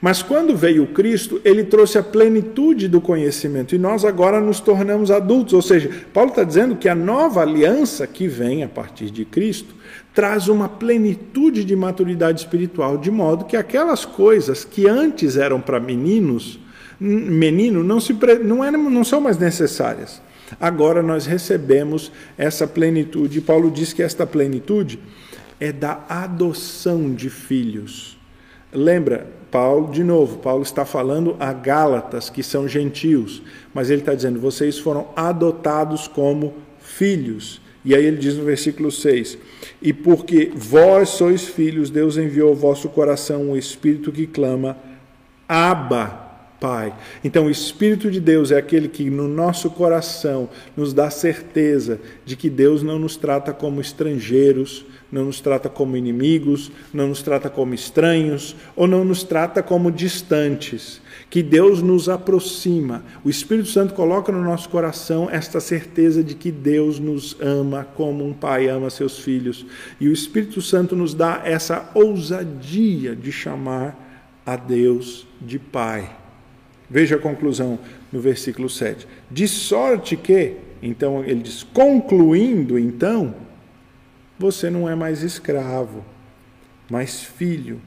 [0.00, 5.10] Mas quando veio Cristo, ele trouxe a plenitude do conhecimento e nós agora nos tornamos
[5.10, 5.54] adultos.
[5.54, 9.74] Ou seja, Paulo está dizendo que a nova aliança que vem a partir de Cristo
[10.14, 15.80] traz uma plenitude de maturidade espiritual, de modo que aquelas coisas que antes eram para
[15.80, 16.58] meninos,
[17.00, 20.22] menino não, se, não, eram, não são mais necessárias.
[20.60, 23.40] Agora nós recebemos essa plenitude.
[23.40, 25.00] Paulo diz que esta plenitude
[25.58, 28.16] é da adoção de filhos.
[28.72, 34.14] Lembra, Paulo, de novo, Paulo está falando a Gálatas, que são gentios, mas ele está
[34.14, 37.63] dizendo: vocês foram adotados como filhos.
[37.84, 39.36] E aí ele diz no versículo 6:
[39.82, 44.76] E porque vós sois filhos, Deus enviou ao vosso coração um espírito que clama,
[45.46, 46.24] Abba,
[46.60, 46.94] Pai.
[47.22, 52.36] Então, o Espírito de Deus é aquele que no nosso coração nos dá certeza de
[52.36, 57.48] que Deus não nos trata como estrangeiros, não nos trata como inimigos, não nos trata
[57.48, 61.00] como estranhos ou não nos trata como distantes.
[61.30, 63.04] Que Deus nos aproxima.
[63.22, 68.26] O Espírito Santo coloca no nosso coração esta certeza de que Deus nos ama como
[68.26, 69.64] um pai ama seus filhos.
[70.00, 73.96] E o Espírito Santo nos dá essa ousadia de chamar
[74.44, 76.10] a Deus de Pai.
[76.90, 77.78] Veja a conclusão
[78.10, 79.06] no versículo 7.
[79.30, 83.43] De sorte que, então ele diz, concluindo então,
[84.38, 86.04] você não é mais escravo,
[86.90, 87.80] mas filho.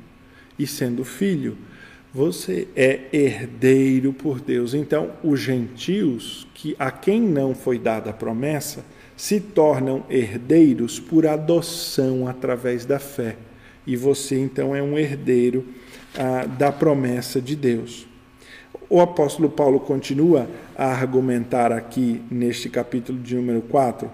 [0.58, 1.58] E sendo filho,
[2.14, 4.74] você é herdeiro por Deus.
[4.74, 8.84] Então, os gentios, que a quem não foi dada a promessa,
[9.16, 13.36] se tornam herdeiros por adoção através da fé.
[13.86, 15.66] E você então é um herdeiro
[16.18, 18.08] ah, da promessa de Deus.
[18.90, 24.10] O apóstolo Paulo continua a argumentar aqui neste capítulo de número 4,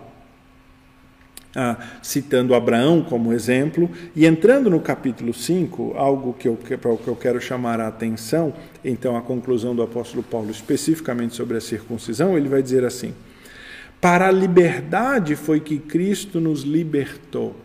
[1.55, 6.97] ah, citando Abraão como exemplo, e entrando no capítulo 5, algo que eu, para o
[6.97, 11.61] que eu quero chamar a atenção, então a conclusão do apóstolo Paulo especificamente sobre a
[11.61, 13.13] circuncisão, ele vai dizer assim:
[14.01, 17.55] Para a liberdade foi que Cristo nos libertou.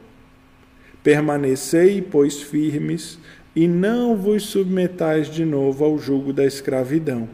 [1.02, 3.18] Permanecei, pois, firmes
[3.56, 7.28] e não vos submetais de novo ao jugo da escravidão.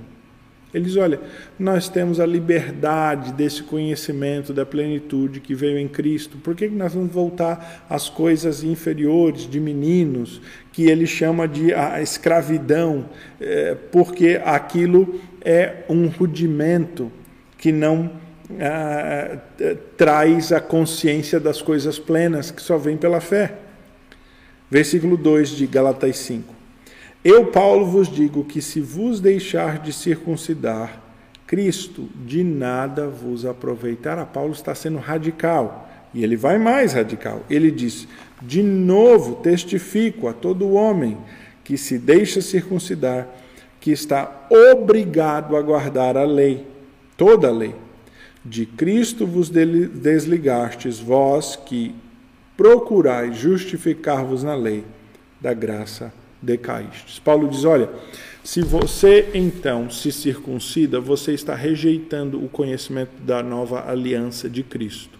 [0.74, 1.20] Ele diz: olha,
[1.56, 6.37] nós temos a liberdade desse conhecimento da plenitude que veio em Cristo.
[6.38, 12.02] Por que nós vamos voltar às coisas inferiores de meninos, que ele chama de a
[12.02, 13.08] escravidão?
[13.40, 17.12] É, porque aquilo é um rudimento
[17.56, 18.10] que não
[18.60, 19.38] ah,
[19.96, 23.54] traz a consciência das coisas plenas, que só vem pela fé.
[24.68, 26.54] Versículo 2 de Galatas 5.
[27.24, 31.00] Eu, Paulo, vos digo que se vos deixar de circuncidar,
[31.46, 34.26] Cristo de nada vos aproveitará.
[34.26, 37.40] Paulo está sendo radical e ele vai mais radical.
[37.48, 38.06] Ele diz:
[38.42, 41.16] De novo testifico a todo homem
[41.64, 43.26] que se deixa circuncidar,
[43.80, 46.66] que está obrigado a guardar a lei,
[47.16, 47.74] toda a lei.
[48.44, 51.94] De Cristo vos desligastes, vós que
[52.54, 54.84] procurai justificar-vos na lei,
[55.40, 56.12] da graça
[56.44, 57.18] decaístes.
[57.18, 57.88] Paulo diz: olha,
[58.44, 65.18] se você então se circuncida, você está rejeitando o conhecimento da nova aliança de Cristo.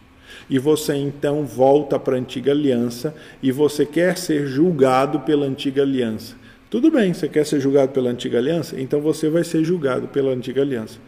[0.51, 5.83] E você então volta para a antiga aliança e você quer ser julgado pela antiga
[5.83, 6.37] aliança.
[6.69, 8.79] Tudo bem, você quer ser julgado pela antiga aliança?
[8.79, 10.99] Então você vai ser julgado pela antiga aliança.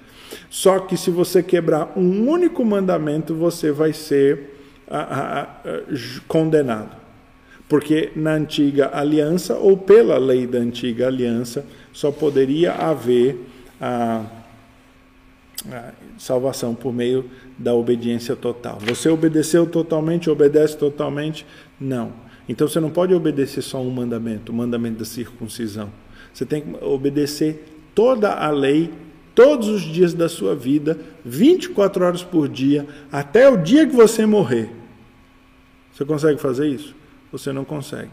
[0.48, 4.54] Só que se você quebrar um único mandamento, você vai ser
[6.26, 7.05] condenado.
[7.68, 13.40] Porque na antiga aliança, ou pela lei da antiga aliança, só poderia haver
[13.80, 14.24] a,
[15.70, 18.78] a salvação por meio da obediência total.
[18.82, 21.44] Você obedeceu totalmente, obedece totalmente?
[21.80, 22.12] Não.
[22.48, 25.90] Então você não pode obedecer só um mandamento, o mandamento da circuncisão.
[26.32, 27.64] Você tem que obedecer
[27.94, 28.92] toda a lei
[29.34, 34.24] todos os dias da sua vida, 24 horas por dia, até o dia que você
[34.24, 34.70] morrer.
[35.92, 36.94] Você consegue fazer isso?
[37.36, 38.10] Você não consegue.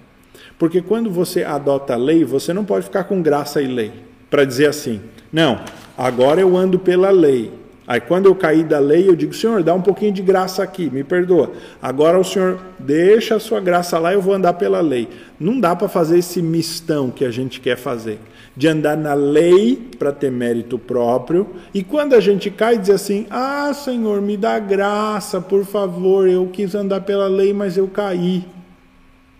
[0.59, 3.91] Porque quando você adota a lei, você não pode ficar com graça e lei
[4.29, 4.99] para dizer assim:
[5.31, 5.59] não,
[5.97, 7.51] agora eu ando pela lei.
[7.85, 10.89] Aí quando eu caí da lei, eu digo: Senhor, dá um pouquinho de graça aqui,
[10.89, 11.51] me perdoa.
[11.81, 15.07] Agora o Senhor deixa a sua graça lá, eu vou andar pela lei.
[15.39, 18.19] Não dá para fazer esse mistão que a gente quer fazer,
[18.55, 21.47] de andar na lei para ter mérito próprio.
[21.73, 26.47] E quando a gente cai, diz assim: Ah, Senhor, me dá graça, por favor, eu
[26.47, 28.45] quis andar pela lei, mas eu caí.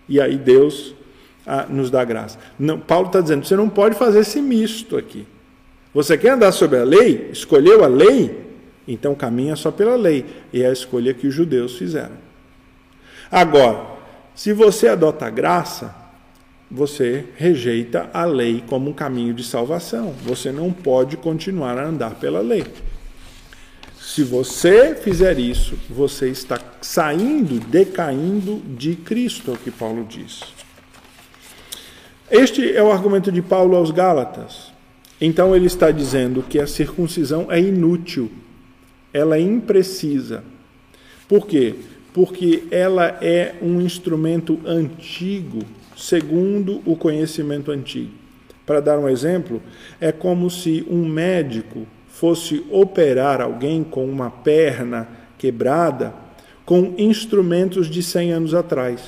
[0.08, 0.94] E aí Deus
[1.46, 2.38] ah, nos dá graça.
[2.58, 5.26] Não, Paulo está dizendo: você não pode fazer esse misto aqui.
[5.92, 7.30] Você quer andar sobre a lei?
[7.32, 8.42] Escolheu a lei?
[8.86, 10.24] Então caminha só pela lei.
[10.52, 12.16] E é a escolha que os judeus fizeram.
[13.30, 13.86] Agora,
[14.34, 15.94] se você adota a graça,
[16.70, 20.12] você rejeita a lei como um caminho de salvação.
[20.24, 22.64] Você não pode continuar a andar pela lei.
[24.06, 30.40] Se você fizer isso, você está saindo, decaindo de Cristo, é o que Paulo diz.
[32.30, 34.72] Este é o argumento de Paulo aos Gálatas.
[35.20, 38.30] Então ele está dizendo que a circuncisão é inútil,
[39.12, 40.44] ela é imprecisa.
[41.26, 41.74] Por quê?
[42.12, 45.60] Porque ela é um instrumento antigo,
[45.96, 48.12] segundo o conhecimento antigo.
[48.66, 49.62] Para dar um exemplo,
[49.98, 55.08] é como se um médico fosse operar alguém com uma perna
[55.38, 56.14] quebrada
[56.64, 59.00] com instrumentos de 100 anos atrás,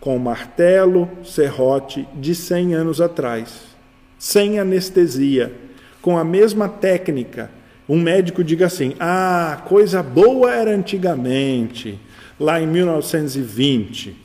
[0.00, 3.76] com martelo, serrote de 100 anos atrás
[4.18, 5.52] sem anestesia,
[6.00, 7.50] com a mesma técnica,
[7.88, 11.98] um médico diga assim: ah, coisa boa era antigamente,
[12.38, 14.16] lá em 1920,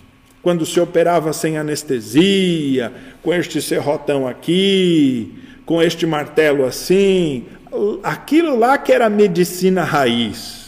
[0.42, 2.92] quando se operava sem anestesia,
[3.22, 7.46] com este serrotão aqui, com este martelo assim,
[8.04, 10.62] aquilo lá que era medicina raiz.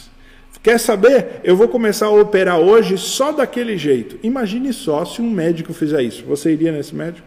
[0.62, 1.40] Quer saber?
[1.44, 4.18] Eu vou começar a operar hoje só daquele jeito.
[4.22, 6.24] Imagine só se um médico fizer isso.
[6.24, 7.26] Você iria nesse médico?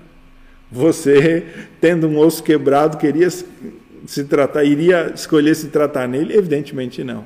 [0.71, 1.45] Você,
[1.79, 6.35] tendo um osso quebrado, queria se tratar, iria escolher se tratar nele?
[6.35, 7.23] Evidentemente não.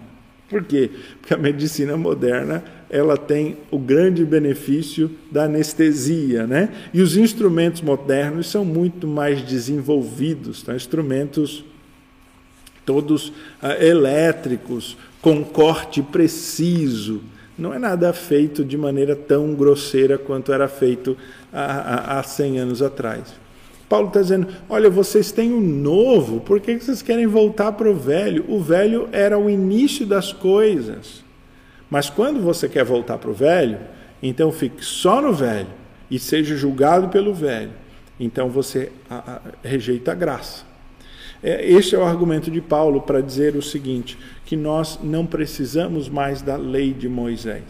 [0.49, 0.89] Por quê?
[1.21, 6.69] Porque a medicina moderna ela tem o grande benefício da anestesia, né?
[6.93, 10.75] E os instrumentos modernos são muito mais desenvolvidos, tá?
[10.75, 11.63] instrumentos
[12.85, 13.33] todos uh,
[13.79, 17.21] elétricos, com corte preciso.
[17.57, 21.15] Não é nada feito de maneira tão grosseira quanto era feito
[21.53, 23.41] há, há 100 anos atrás.
[23.91, 27.91] Paulo está dizendo: olha, vocês têm o um novo, por que vocês querem voltar para
[27.91, 28.45] o velho?
[28.47, 31.23] O velho era o início das coisas.
[31.89, 33.77] Mas quando você quer voltar para o velho,
[34.23, 35.67] então fique só no velho
[36.09, 37.71] e seja julgado pelo velho.
[38.17, 40.70] Então você a, a, rejeita a graça.
[41.43, 46.07] É, este é o argumento de Paulo para dizer o seguinte: que nós não precisamos
[46.07, 47.63] mais da lei de Moisés.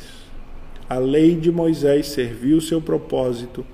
[0.90, 3.66] A lei de Moisés serviu seu propósito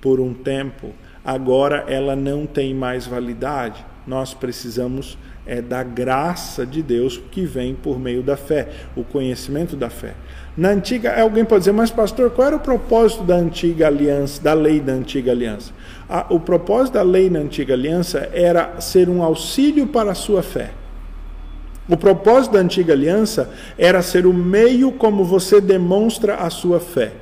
[0.00, 0.90] por um tempo,
[1.24, 3.84] agora ela não tem mais validade.
[4.06, 9.76] Nós precisamos é da graça de Deus que vem por meio da fé, o conhecimento
[9.76, 10.14] da fé.
[10.56, 14.52] Na antiga, alguém pode dizer, mas pastor, qual era o propósito da antiga aliança, da
[14.52, 15.72] lei da antiga aliança?
[16.28, 20.72] O propósito da lei na antiga aliança era ser um auxílio para a sua fé.
[21.88, 27.12] O propósito da antiga aliança era ser o meio como você demonstra a sua fé.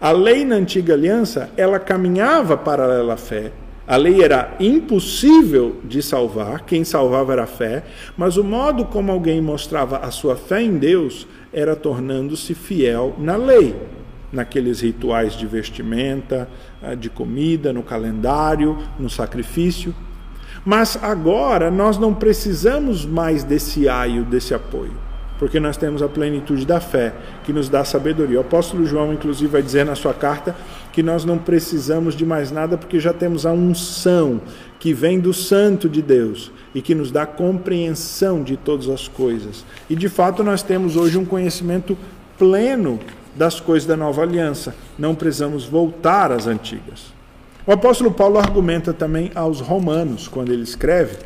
[0.00, 3.52] A lei na antiga aliança, ela caminhava paralela à fé.
[3.86, 7.82] A lei era impossível de salvar, quem salvava era a fé,
[8.16, 13.34] mas o modo como alguém mostrava a sua fé em Deus era tornando-se fiel na
[13.34, 13.74] lei,
[14.30, 16.48] naqueles rituais de vestimenta,
[16.98, 19.94] de comida, no calendário, no sacrifício.
[20.64, 24.92] Mas agora nós não precisamos mais desse aio, desse apoio,
[25.38, 27.14] porque nós temos a plenitude da fé,
[27.44, 28.38] que nos dá sabedoria.
[28.38, 30.54] O apóstolo João, inclusive, vai dizer na sua carta
[30.92, 34.40] que nós não precisamos de mais nada, porque já temos a unção
[34.78, 39.64] que vem do Santo de Deus e que nos dá compreensão de todas as coisas.
[39.88, 41.96] E de fato nós temos hoje um conhecimento
[42.38, 43.00] pleno
[43.38, 44.74] das coisas da nova aliança.
[44.98, 47.16] Não precisamos voltar às antigas.
[47.64, 51.16] O apóstolo Paulo argumenta também aos romanos, quando ele escreve,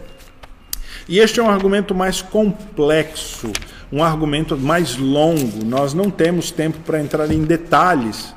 [1.08, 3.50] e este é um argumento mais complexo,
[3.90, 5.64] um argumento mais longo.
[5.64, 8.34] Nós não temos tempo para entrar em detalhes,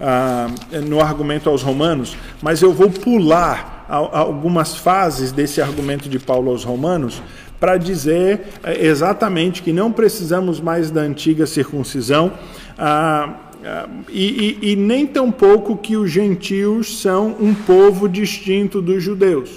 [0.00, 0.48] ah,
[0.86, 6.64] no argumento aos Romanos, mas eu vou pular algumas fases desse argumento de Paulo aos
[6.64, 7.20] Romanos
[7.60, 12.32] para dizer eh, exatamente que não precisamos mais da antiga circuncisão.
[12.82, 19.02] Ah, ah, e, e, e, nem tampouco que os gentios são um povo distinto dos
[19.02, 19.50] judeus,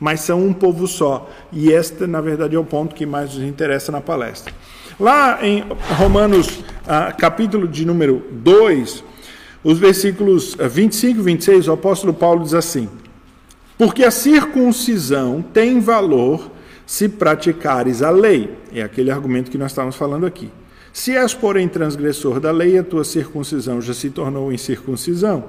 [0.00, 1.30] mas são um povo só.
[1.52, 4.50] E este, na verdade, é o ponto que mais nos interessa na palestra.
[4.98, 5.62] Lá em
[5.98, 9.04] Romanos, ah, capítulo de número 2,
[9.62, 12.88] os versículos 25 e 26, o apóstolo Paulo diz assim:
[13.76, 16.50] Porque a circuncisão tem valor
[16.86, 18.56] se praticares a lei.
[18.72, 20.50] É aquele argumento que nós estávamos falando aqui.
[20.94, 25.42] Se és, porém, transgressor da lei, a tua circuncisão já se tornou incircuncisão.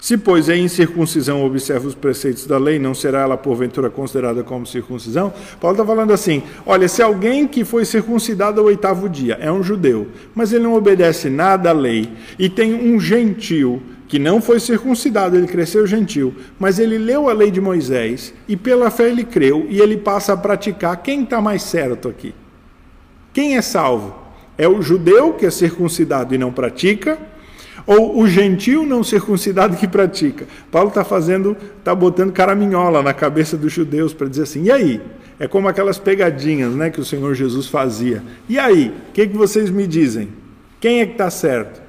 [0.00, 4.66] Se, pois, é incircuncisão observa os preceitos da lei, não será ela, porventura, considerada como
[4.66, 5.34] circuncisão?
[5.60, 9.62] Paulo está falando assim: olha, se alguém que foi circuncidado ao oitavo dia é um
[9.62, 14.58] judeu, mas ele não obedece nada à lei, e tem um gentil que não foi
[14.60, 19.24] circuncidado, ele cresceu gentil, mas ele leu a lei de Moisés, e pela fé ele
[19.24, 22.34] creu, e ele passa a praticar, quem está mais certo aqui?
[23.34, 24.19] Quem é salvo?
[24.60, 27.18] É o judeu que é circuncidado e não pratica,
[27.86, 30.46] ou o gentil não circuncidado que pratica?
[30.70, 35.00] Paulo está fazendo, está botando caraminhola na cabeça dos judeus para dizer assim: e aí?
[35.38, 38.22] É como aquelas pegadinhas né, que o Senhor Jesus fazia.
[38.46, 38.92] E aí?
[39.08, 40.28] O que, que vocês me dizem?
[40.78, 41.80] Quem é que está certo?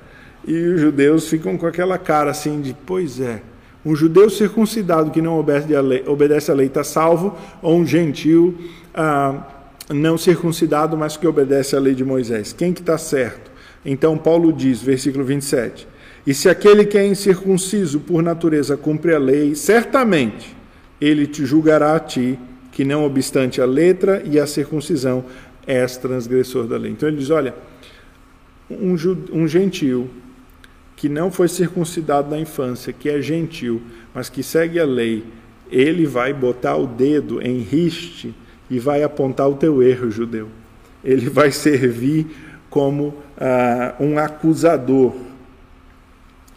[0.48, 3.42] E os judeus ficam com aquela cara assim de: pois é.
[3.86, 8.58] Um judeu circuncidado que não obedece a lei está salvo, ou um gentil.
[8.96, 9.61] Ah,
[9.94, 12.54] não circuncidado, mas que obedece à lei de Moisés.
[12.54, 13.52] Quem que está certo?
[13.86, 15.88] Então Paulo diz, versículo 27,
[16.26, 20.56] E se aquele que é incircunciso por natureza cumpre a lei, certamente
[21.00, 22.38] ele te julgará a ti,
[22.72, 25.26] que não obstante a letra e a circuncisão,
[25.66, 26.92] és transgressor da lei.
[26.92, 27.56] Então ele diz, olha,
[28.70, 28.96] um,
[29.34, 30.10] um gentil
[30.96, 33.82] que não foi circuncidado na infância, que é gentil,
[34.14, 35.24] mas que segue a lei,
[35.72, 38.36] ele vai botar o dedo em riste
[38.72, 40.48] e vai apontar o teu erro, judeu.
[41.04, 42.26] Ele vai servir
[42.70, 45.14] como ah, um acusador.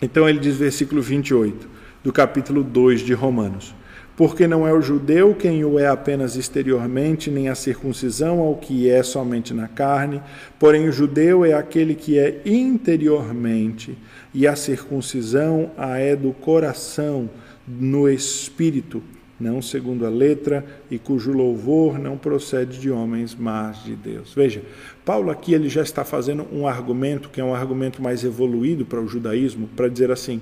[0.00, 1.68] Então ele diz, versículo 28,
[2.04, 3.74] do capítulo 2 de Romanos:
[4.16, 8.88] Porque não é o judeu quem o é apenas exteriormente, nem a circuncisão ao que
[8.88, 10.22] é somente na carne,
[10.56, 13.98] porém o judeu é aquele que é interiormente,
[14.32, 17.28] e a circuncisão a é do coração,
[17.66, 19.02] no espírito
[19.38, 24.32] não segundo a letra, e cujo louvor não procede de homens, mas de Deus.
[24.34, 24.62] Veja,
[25.04, 29.00] Paulo aqui ele já está fazendo um argumento que é um argumento mais evoluído para
[29.00, 30.40] o judaísmo, para dizer assim: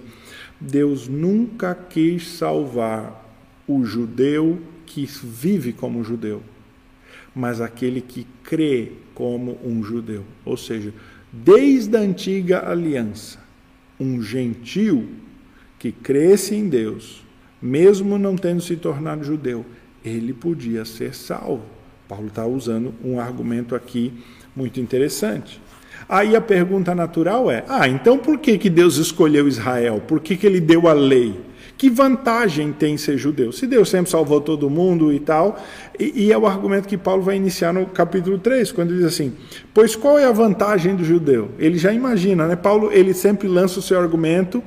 [0.61, 3.23] Deus nunca quis salvar
[3.67, 6.43] o judeu que vive como judeu,
[7.35, 10.25] mas aquele que crê como um judeu.
[10.45, 10.93] Ou seja,
[11.33, 13.39] desde a antiga aliança,
[13.99, 15.09] um gentil
[15.79, 17.22] que cresce em Deus
[17.63, 19.65] mesmo não tendo se tornado judeu,
[20.05, 21.63] ele podia ser salvo.
[22.09, 24.13] Paulo está usando um argumento aqui
[24.55, 25.61] muito interessante.
[26.09, 30.03] Aí a pergunta natural é: ah, então por que, que Deus escolheu Israel?
[30.07, 31.41] Por que, que ele deu a lei?
[31.79, 33.51] Que vantagem tem ser judeu?
[33.51, 35.59] Se Deus sempre salvou todo mundo e tal.
[35.99, 39.09] E, e, é o argumento que Paulo vai iniciar no capítulo 3, quando ele diz
[39.09, 39.33] assim:
[39.73, 41.51] Pois qual é a vantagem do judeu?
[41.59, 42.57] Ele já imagina, né?
[42.57, 44.63] Paulo ele sempre lança o seu argumento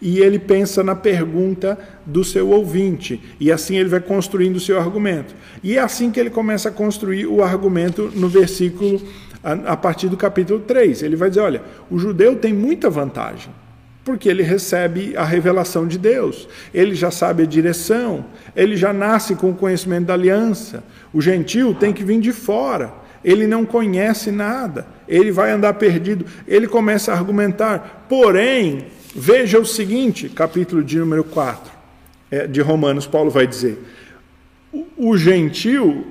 [0.00, 4.78] e ele pensa na pergunta do seu ouvinte, e assim ele vai construindo o seu
[4.78, 5.34] argumento.
[5.62, 9.00] E é assim que ele começa a construir o argumento no versículo,
[9.44, 11.02] a, a partir do capítulo 3.
[11.02, 13.52] Ele vai dizer: olha, o judeu tem muita vantagem,
[14.04, 18.24] porque ele recebe a revelação de Deus, ele já sabe a direção,
[18.56, 20.82] ele já nasce com o conhecimento da aliança.
[21.12, 22.92] O gentil tem que vir de fora,
[23.22, 26.24] ele não conhece nada, ele vai andar perdido.
[26.48, 31.72] Ele começa a argumentar, porém, Veja o seguinte, capítulo de número 4
[32.30, 33.78] é, de Romanos, Paulo vai dizer:
[34.96, 36.06] o, gentil,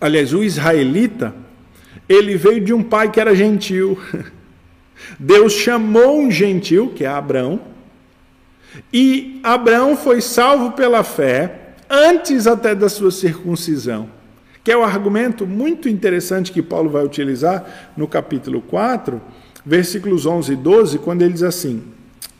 [0.00, 1.34] aliás, o israelita,
[2.08, 3.98] ele veio de um pai que era gentil.
[5.18, 7.60] Deus chamou um gentil, que é Abraão,
[8.92, 14.08] e Abraão foi salvo pela fé antes até da sua circuncisão,
[14.64, 19.20] que é o um argumento muito interessante que Paulo vai utilizar no capítulo 4
[19.64, 21.82] versículos 11 e 12, quando ele diz assim: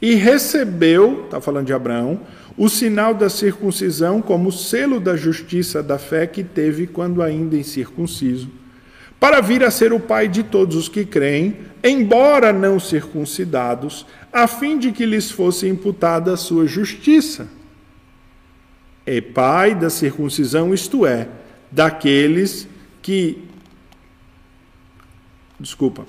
[0.00, 2.20] E recebeu, está falando de Abraão,
[2.56, 8.50] o sinal da circuncisão como selo da justiça da fé que teve quando ainda incircunciso,
[9.18, 14.46] para vir a ser o pai de todos os que creem, embora não circuncidados, a
[14.46, 17.48] fim de que lhes fosse imputada a sua justiça.
[19.06, 21.28] É pai da circuncisão, isto é,
[21.70, 22.68] daqueles
[23.00, 23.48] que.
[25.58, 26.04] Desculpa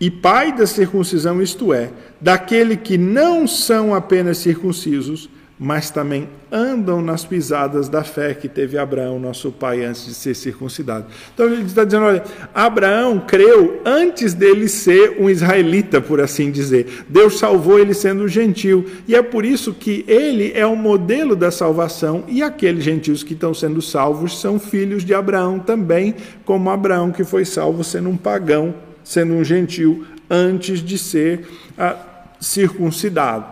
[0.00, 5.28] e pai da circuncisão, isto é, daquele que não são apenas circuncisos,
[5.62, 10.34] mas também andam nas pisadas da fé que teve Abraão, nosso pai, antes de ser
[10.34, 11.04] circuncidado.
[11.34, 12.24] Então ele está dizendo: olha,
[12.54, 17.04] Abraão creu antes dele ser um israelita, por assim dizer.
[17.10, 18.86] Deus salvou ele sendo gentil.
[19.06, 23.34] E é por isso que ele é o modelo da salvação, e aqueles gentios que
[23.34, 26.14] estão sendo salvos são filhos de Abraão também,
[26.46, 28.74] como Abraão que foi salvo sendo um pagão,
[29.10, 31.44] sendo um gentil, antes de ser
[31.76, 31.96] ah,
[32.38, 33.44] circuncidado.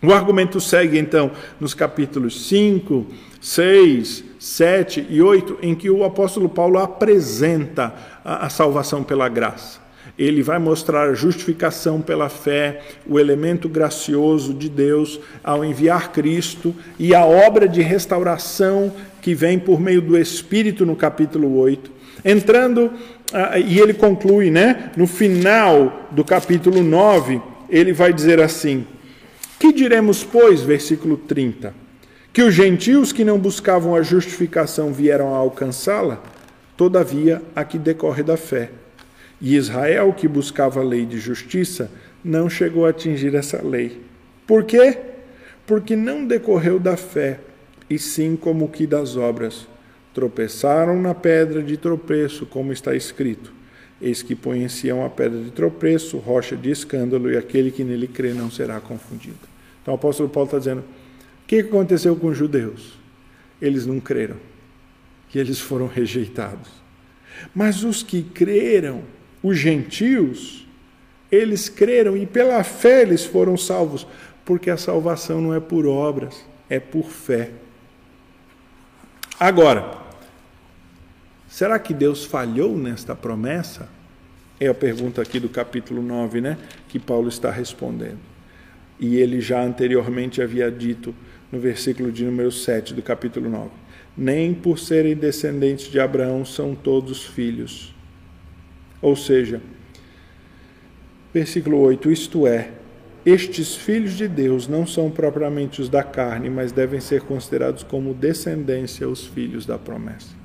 [0.00, 3.04] O argumento segue então nos capítulos 5,
[3.40, 7.92] 6, 7 e 8, em que o apóstolo Paulo apresenta
[8.24, 9.80] a, a salvação pela graça.
[10.16, 16.72] Ele vai mostrar a justificação pela fé, o elemento gracioso de Deus ao enviar Cristo
[16.96, 21.94] e a obra de restauração que vem por meio do Espírito no capítulo 8.
[22.24, 22.90] Entrando,
[23.64, 28.86] e ele conclui, né, no final do capítulo 9, ele vai dizer assim:
[29.58, 31.74] que diremos, pois, versículo 30?
[32.32, 36.22] Que os gentios que não buscavam a justificação vieram a alcançá-la?
[36.76, 38.70] Todavia, aqui decorre da fé.
[39.40, 41.90] E Israel, que buscava a lei de justiça,
[42.24, 44.00] não chegou a atingir essa lei.
[44.46, 44.98] Por quê?
[45.66, 47.38] Porque não decorreu da fé,
[47.88, 49.66] e sim como que das obras.
[50.14, 53.52] Tropeçaram na pedra de tropeço, como está escrito.
[54.00, 57.82] Eis que põe em Sião a pedra de tropeço, rocha de escândalo, e aquele que
[57.82, 59.38] nele crê não será confundido.
[59.82, 62.94] Então o apóstolo Paulo está dizendo: o que aconteceu com os judeus?
[63.60, 64.36] Eles não creram,
[65.34, 66.70] e eles foram rejeitados.
[67.54, 69.02] Mas os que creram,
[69.42, 70.66] os gentios,
[71.30, 74.06] eles creram e pela fé eles foram salvos,
[74.44, 77.50] porque a salvação não é por obras, é por fé.
[79.38, 80.03] Agora,
[81.54, 83.88] será que Deus falhou nesta promessa?
[84.58, 86.58] É a pergunta aqui do capítulo 9, né?
[86.88, 88.18] Que Paulo está respondendo.
[88.98, 91.14] E ele já anteriormente havia dito
[91.52, 93.70] no versículo de número 7 do capítulo 9:
[94.16, 97.94] Nem por serem descendentes de Abraão são todos filhos.
[99.00, 99.62] Ou seja,
[101.32, 102.72] versículo 8: Isto é,
[103.24, 108.12] estes filhos de Deus não são propriamente os da carne, mas devem ser considerados como
[108.12, 110.43] descendência os filhos da promessa.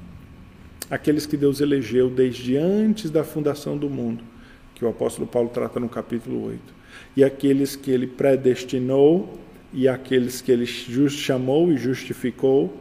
[0.90, 4.24] Aqueles que Deus elegeu desde antes da fundação do mundo,
[4.74, 6.80] que o apóstolo Paulo trata no capítulo 8
[7.16, 9.38] e aqueles que ele predestinou
[9.74, 12.76] e aqueles que ele chamou e justificou.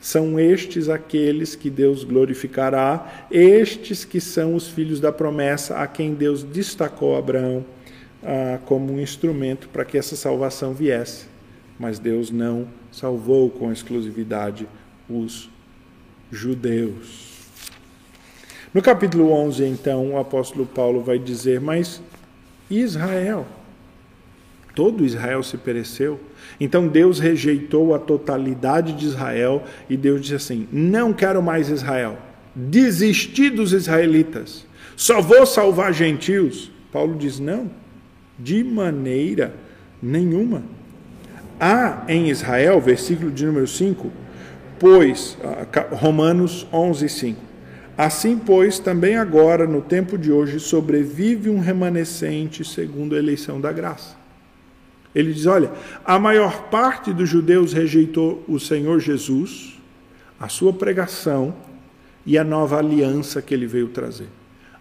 [0.00, 6.14] São estes aqueles que Deus glorificará, estes que são os filhos da promessa, a quem
[6.14, 7.64] Deus destacou Abraão
[8.22, 11.26] ah, como um instrumento para que essa salvação viesse.
[11.78, 14.68] Mas Deus não salvou com exclusividade
[15.08, 15.48] os
[16.30, 17.31] judeus.
[18.74, 22.00] No capítulo 11, então, o apóstolo Paulo vai dizer: Mas
[22.70, 23.46] Israel.
[24.74, 26.18] Todo Israel se pereceu.
[26.58, 32.16] Então Deus rejeitou a totalidade de Israel e Deus disse assim: Não quero mais Israel.
[32.54, 34.64] Desisti dos israelitas.
[34.96, 36.70] Só vou salvar gentios.
[36.90, 37.70] Paulo diz: Não,
[38.38, 39.54] de maneira
[40.02, 40.62] nenhuma.
[41.60, 44.10] Há em Israel, versículo de número 5,
[44.78, 47.51] pois, ah, Romanos 11, 5
[48.04, 53.70] Assim, pois, também agora, no tempo de hoje, sobrevive um remanescente segundo a eleição da
[53.70, 54.16] graça.
[55.14, 55.70] Ele diz: olha,
[56.04, 59.78] a maior parte dos judeus rejeitou o Senhor Jesus,
[60.40, 61.54] a sua pregação
[62.26, 64.26] e a nova aliança que ele veio trazer.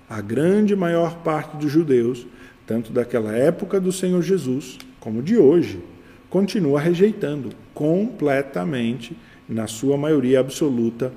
[0.09, 2.25] A grande maior parte dos judeus,
[2.65, 5.79] tanto daquela época do Senhor Jesus como de hoje,
[6.27, 9.15] continua rejeitando completamente,
[9.47, 11.13] na sua maioria absoluta,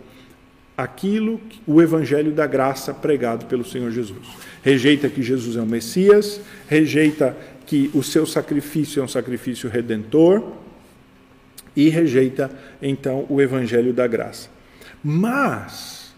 [0.77, 4.27] aquilo, o evangelho da graça pregado pelo Senhor Jesus.
[4.63, 10.53] Rejeita que Jesus é o Messias, rejeita que o seu sacrifício é um sacrifício redentor
[11.77, 12.51] e rejeita
[12.83, 14.49] então o evangelho da graça.
[15.03, 16.15] Mas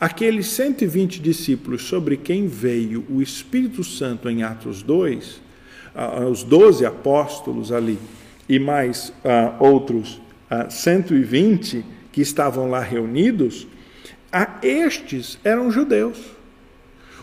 [0.00, 5.40] aqueles 120 discípulos sobre quem veio o Espírito Santo em Atos 2,
[6.30, 7.98] os 12 apóstolos ali
[8.48, 10.20] e mais uh, outros
[10.50, 13.66] uh, 120 que estavam lá reunidos,
[14.36, 16.18] a estes eram judeus.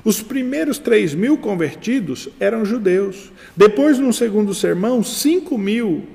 [0.04, 3.32] Os primeiros três mil convertidos eram judeus.
[3.56, 6.08] Depois, no segundo sermão, cinco mil.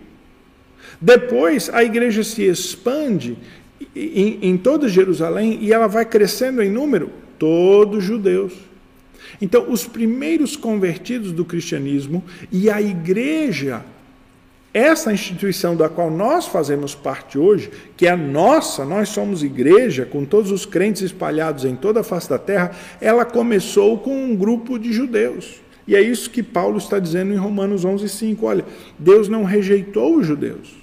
[1.00, 3.38] Depois, a igreja se expande
[3.94, 8.54] em, em toda Jerusalém e ela vai crescendo em número, todos judeus.
[9.40, 13.84] Então, os primeiros convertidos do cristianismo e a igreja
[14.78, 20.06] essa instituição da qual nós fazemos parte hoje, que é a nossa, nós somos igreja,
[20.06, 22.70] com todos os crentes espalhados em toda a face da terra,
[23.00, 25.60] ela começou com um grupo de judeus.
[25.86, 28.44] E é isso que Paulo está dizendo em Romanos 11:5.
[28.44, 28.64] Olha,
[28.98, 30.76] Deus não rejeitou os judeus.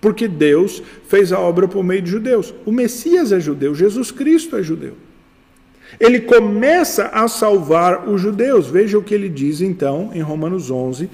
[0.00, 2.54] Porque Deus fez a obra por meio de judeus.
[2.64, 4.94] O Messias é judeu, Jesus Cristo é judeu.
[5.98, 8.68] Ele começa a salvar os judeus.
[8.68, 11.08] Veja o que ele diz então em Romanos 11,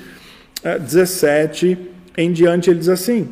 [0.64, 1.78] 17
[2.16, 2.70] eh, em diante.
[2.70, 3.28] Ele diz assim: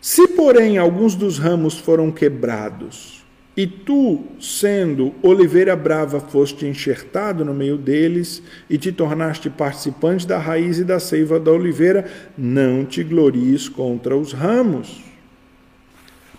[0.00, 3.24] Se, porém, alguns dos ramos foram quebrados,
[3.56, 10.36] e tu, sendo oliveira brava, foste enxertado no meio deles e te tornaste participante da
[10.36, 12.04] raiz e da seiva da oliveira,
[12.36, 15.02] não te glories contra os ramos.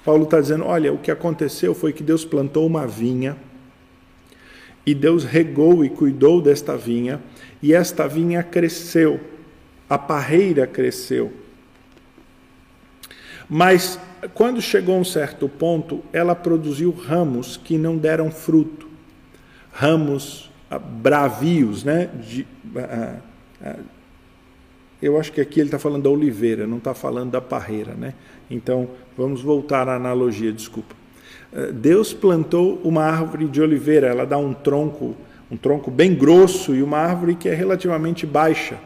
[0.06, 3.36] Paulo está dizendo: olha, o que aconteceu foi que Deus plantou uma vinha
[4.88, 7.22] e Deus regou e cuidou desta vinha,
[7.62, 9.20] e esta vinha cresceu,
[9.90, 11.34] a parreira cresceu.
[13.50, 14.00] Mas
[14.34, 18.88] quando chegou a um certo ponto, ela produziu ramos que não deram fruto,
[19.74, 22.10] ramos ah, bravios, né?
[22.26, 23.18] De, ah,
[23.62, 23.76] ah,
[25.02, 28.14] eu acho que aqui ele está falando da oliveira, não está falando da parreira, né?
[28.50, 30.96] Então vamos voltar à analogia, desculpa.
[31.74, 35.16] Deus plantou uma árvore de oliveira, ela dá um tronco,
[35.50, 38.78] um tronco bem grosso e uma árvore que é relativamente baixa.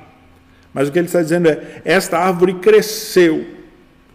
[0.73, 3.45] Mas o que ele está dizendo é: esta árvore cresceu,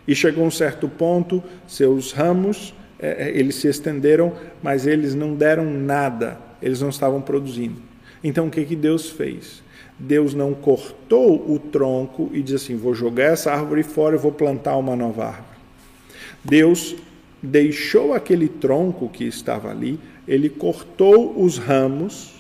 [0.07, 4.33] e chegou a um certo ponto, seus ramos, é, é, eles se estenderam,
[4.63, 7.81] mas eles não deram nada, eles não estavam produzindo.
[8.23, 9.63] Então o que, que Deus fez?
[9.99, 14.33] Deus não cortou o tronco e disse assim: vou jogar essa árvore fora e vou
[14.33, 15.57] plantar uma nova árvore.
[16.45, 16.95] Deus
[17.43, 22.35] deixou aquele tronco que estava ali, ele cortou os ramos,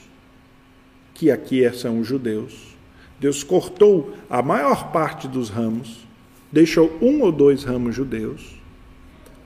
[1.15, 2.77] que aqui são os judeus.
[3.19, 6.07] Deus cortou a maior parte dos ramos
[6.51, 8.57] deixou um ou dois ramos judeus,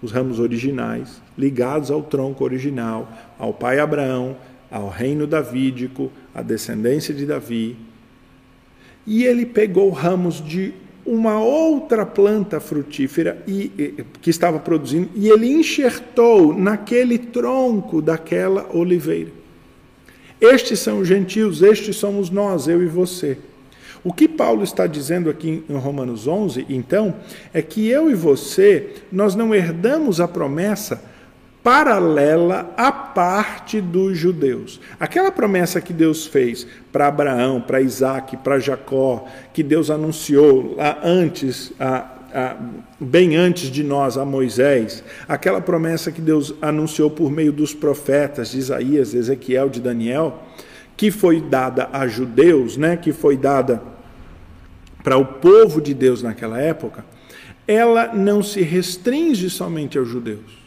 [0.03, 4.37] os ramos originais, ligados ao tronco original, ao pai Abraão,
[4.71, 7.77] ao reino davídico, à descendência de Davi.
[9.07, 10.73] E ele pegou ramos de
[11.05, 18.69] uma outra planta frutífera e, e, que estava produzindo e ele enxertou naquele tronco daquela
[18.75, 19.31] oliveira.
[20.41, 23.37] Estes são os gentios, estes somos nós, eu e você.
[24.03, 27.17] O que Paulo está dizendo aqui em Romanos 11, então,
[27.53, 31.10] é que eu e você, nós não herdamos a promessa
[31.63, 34.81] paralela à parte dos judeus.
[34.99, 40.99] Aquela promessa que Deus fez para Abraão, para Isaac, para Jacó, que Deus anunciou lá
[41.03, 41.73] antes,
[42.99, 48.53] bem antes de nós, a Moisés, aquela promessa que Deus anunciou por meio dos profetas
[48.53, 50.43] de Isaías, de Ezequiel, de Daniel,
[50.97, 53.83] que foi dada a judeus, né, que foi dada
[55.03, 57.05] para o povo de Deus naquela época,
[57.67, 60.60] ela não se restringe somente aos judeus.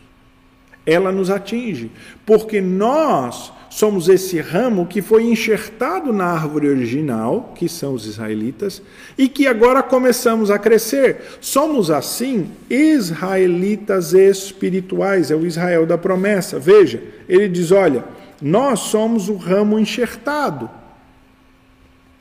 [0.86, 1.90] Ela nos atinge,
[2.26, 8.82] porque nós somos esse ramo que foi enxertado na árvore original, que são os israelitas,
[9.18, 11.22] e que agora começamos a crescer.
[11.42, 16.60] Somos assim israelitas espirituais, é o Israel da promessa.
[16.60, 18.04] Veja, ele diz: olha,
[18.42, 20.70] nós somos o ramo enxertado.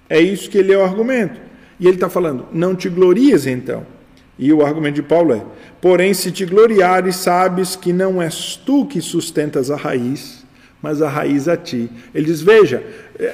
[0.09, 1.41] É isso que ele é o argumento.
[1.81, 3.85] E ele está falando, não te glorias então.
[4.39, 5.43] E o argumento de Paulo é:
[5.81, 10.45] porém, se te gloriares, sabes que não és tu que sustentas a raiz,
[10.81, 11.91] mas a raiz a ti.
[12.15, 12.83] Ele diz: veja,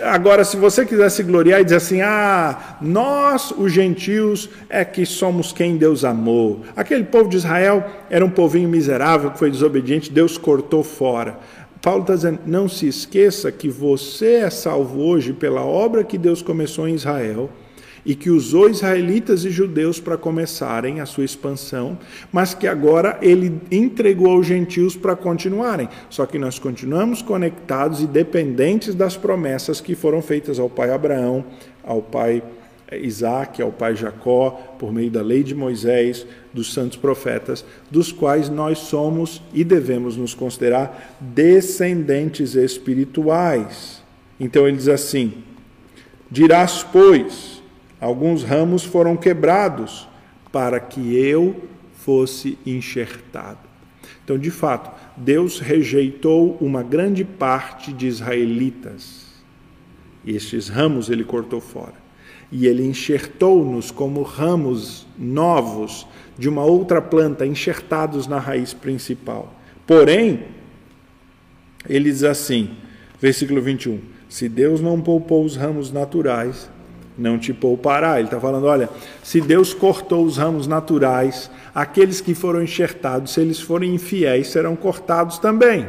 [0.03, 5.07] agora, se você quiser se gloriar e dizer assim, ah, nós, os gentios, é que
[5.07, 6.63] somos quem Deus amou.
[6.77, 11.39] Aquele povo de Israel era um povinho miserável que foi desobediente, Deus cortou fora.
[11.81, 16.43] Paulo está dizendo: não se esqueça que você é salvo hoje pela obra que Deus
[16.43, 17.49] começou em Israel
[18.05, 21.99] e que usou israelitas e judeus para começarem a sua expansão,
[22.33, 25.89] mas que agora ele entregou aos gentios para continuarem.
[26.11, 31.45] Só que nós continuamos conectados e dependentes das promessas que foram feitas ao pai Abraão,
[31.85, 32.43] ao pai
[32.93, 38.49] Isaac, ao pai Jacó, por meio da lei de Moisés, dos santos profetas, dos quais
[38.49, 44.03] nós somos e devemos nos considerar descendentes espirituais.
[44.41, 45.35] Então ele diz assim:
[46.31, 47.58] Dirás, pois,
[48.01, 50.09] alguns ramos foram quebrados
[50.53, 53.69] para que eu fosse enxertado.
[54.25, 59.27] Então, de fato, Deus rejeitou uma grande parte de israelitas.
[60.27, 61.95] Estes ramos ele cortou fora
[62.51, 66.07] e ele enxertou-nos como ramos novos
[66.39, 69.55] de uma outra planta, enxertados na raiz principal.
[69.87, 70.45] Porém,
[71.89, 72.71] ele diz assim,
[73.21, 76.71] versículo 21, se Deus não poupou os ramos naturais,
[77.19, 78.19] não te poupará.
[78.19, 78.89] Ele está falando: olha,
[79.23, 84.77] se Deus cortou os ramos naturais, aqueles que foram enxertados, se eles forem infiéis, serão
[84.77, 85.87] cortados também.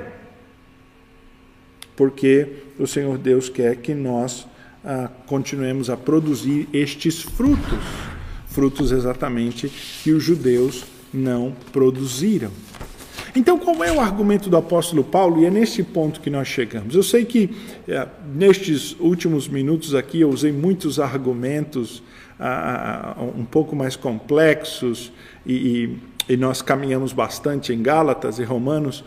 [1.95, 4.47] Porque o Senhor Deus quer que nós
[4.83, 7.79] ah, continuemos a produzir estes frutos,
[8.47, 9.71] frutos exatamente
[10.03, 12.51] que os judeus não produziram.
[13.35, 15.41] Então, qual é o argumento do apóstolo Paulo?
[15.41, 16.95] E é nesse ponto que nós chegamos.
[16.95, 17.49] Eu sei que
[17.87, 22.01] é, nestes últimos minutos aqui eu usei muitos argumentos
[22.39, 25.11] ah, um pouco mais complexos
[25.45, 29.03] e, e, e nós caminhamos bastante em Gálatas e Romanos.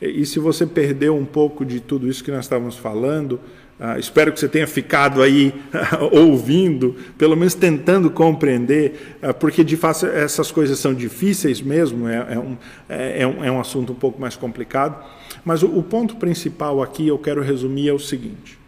[0.00, 3.40] E se você perdeu um pouco de tudo isso que nós estávamos falando,
[3.78, 5.52] ah, espero que você tenha ficado aí
[6.10, 12.34] ouvindo, pelo menos tentando compreender, ah, porque de fato essas coisas são difíceis mesmo, é,
[12.34, 12.56] é, um,
[12.88, 15.04] é, é, um, é um assunto um pouco mais complicado.
[15.44, 18.58] Mas o, o ponto principal aqui eu quero resumir é o seguinte: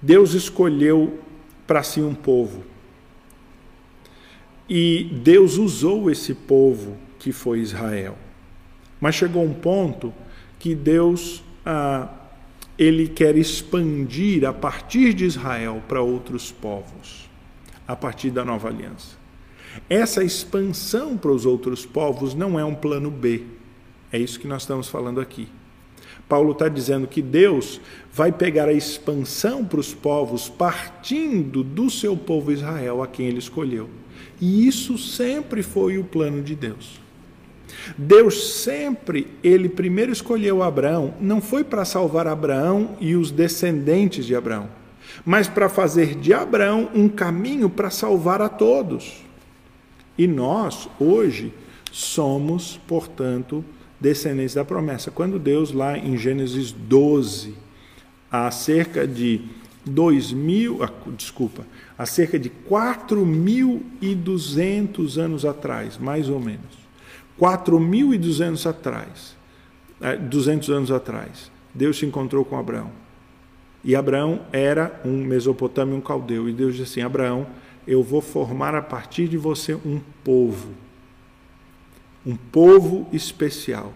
[0.00, 1.18] Deus escolheu
[1.66, 2.64] para si um povo,
[4.68, 8.18] e Deus usou esse povo que foi Israel.
[9.00, 10.12] Mas chegou um ponto
[10.58, 11.42] que Deus.
[11.64, 12.21] Ah,
[12.78, 17.28] ele quer expandir a partir de Israel para outros povos,
[17.86, 19.16] a partir da nova aliança.
[19.88, 23.42] Essa expansão para os outros povos não é um plano B.
[24.12, 25.48] É isso que nós estamos falando aqui.
[26.28, 32.16] Paulo está dizendo que Deus vai pegar a expansão para os povos partindo do seu
[32.16, 33.90] povo Israel, a quem ele escolheu.
[34.40, 37.01] E isso sempre foi o plano de Deus.
[37.96, 44.34] Deus sempre, ele primeiro escolheu Abraão, não foi para salvar Abraão e os descendentes de
[44.34, 44.68] Abraão,
[45.24, 49.22] mas para fazer de Abraão um caminho para salvar a todos.
[50.16, 51.52] E nós, hoje,
[51.90, 53.64] somos, portanto,
[54.00, 55.10] descendentes da promessa.
[55.10, 57.54] Quando Deus, lá em Gênesis 12,
[58.30, 59.42] há cerca de
[59.84, 61.64] dois mil, ah, desculpa,
[61.98, 66.81] há cerca de 4.200 anos atrás, mais ou menos,
[67.42, 69.36] 4.200 atrás,
[70.30, 72.92] 200 é, anos atrás, Deus se encontrou com Abraão.
[73.82, 76.48] E Abraão era um mesopotâmio, um caldeu.
[76.48, 77.48] E Deus disse assim: Abraão,
[77.84, 80.70] eu vou formar a partir de você um povo,
[82.24, 83.92] um povo especial.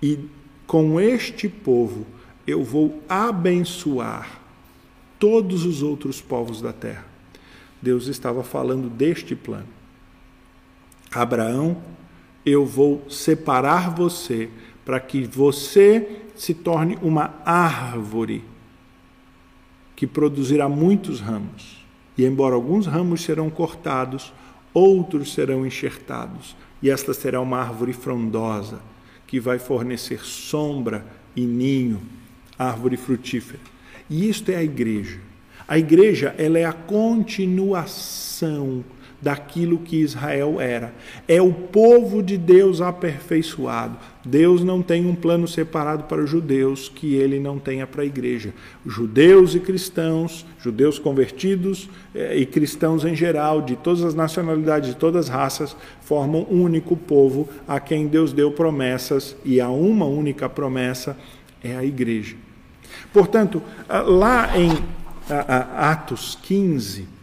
[0.00, 0.28] E
[0.64, 2.06] com este povo
[2.46, 4.40] eu vou abençoar
[5.18, 7.04] todos os outros povos da terra.
[7.82, 9.66] Deus estava falando deste plano.
[11.10, 11.82] Abraão
[12.44, 14.50] eu vou separar você
[14.84, 18.44] para que você se torne uma árvore
[19.96, 21.84] que produzirá muitos ramos.
[22.18, 24.32] E embora alguns ramos serão cortados,
[24.72, 28.80] outros serão enxertados, e esta será uma árvore frondosa
[29.26, 32.00] que vai fornecer sombra e ninho,
[32.58, 33.60] árvore frutífera.
[34.10, 35.18] E isto é a igreja.
[35.66, 37.64] A igreja, ela é a continuação
[39.24, 40.92] daquilo que Israel era.
[41.26, 43.96] É o povo de Deus aperfeiçoado.
[44.22, 48.04] Deus não tem um plano separado para os judeus que ele não tenha para a
[48.04, 48.52] igreja.
[48.84, 54.96] Judeus e cristãos, judeus convertidos eh, e cristãos em geral, de todas as nacionalidades, de
[54.96, 60.04] todas as raças, formam um único povo a quem Deus deu promessas e a uma
[60.04, 61.16] única promessa
[61.62, 62.36] é a igreja.
[63.10, 64.70] Portanto, ah, lá em
[65.76, 67.13] Atos 15,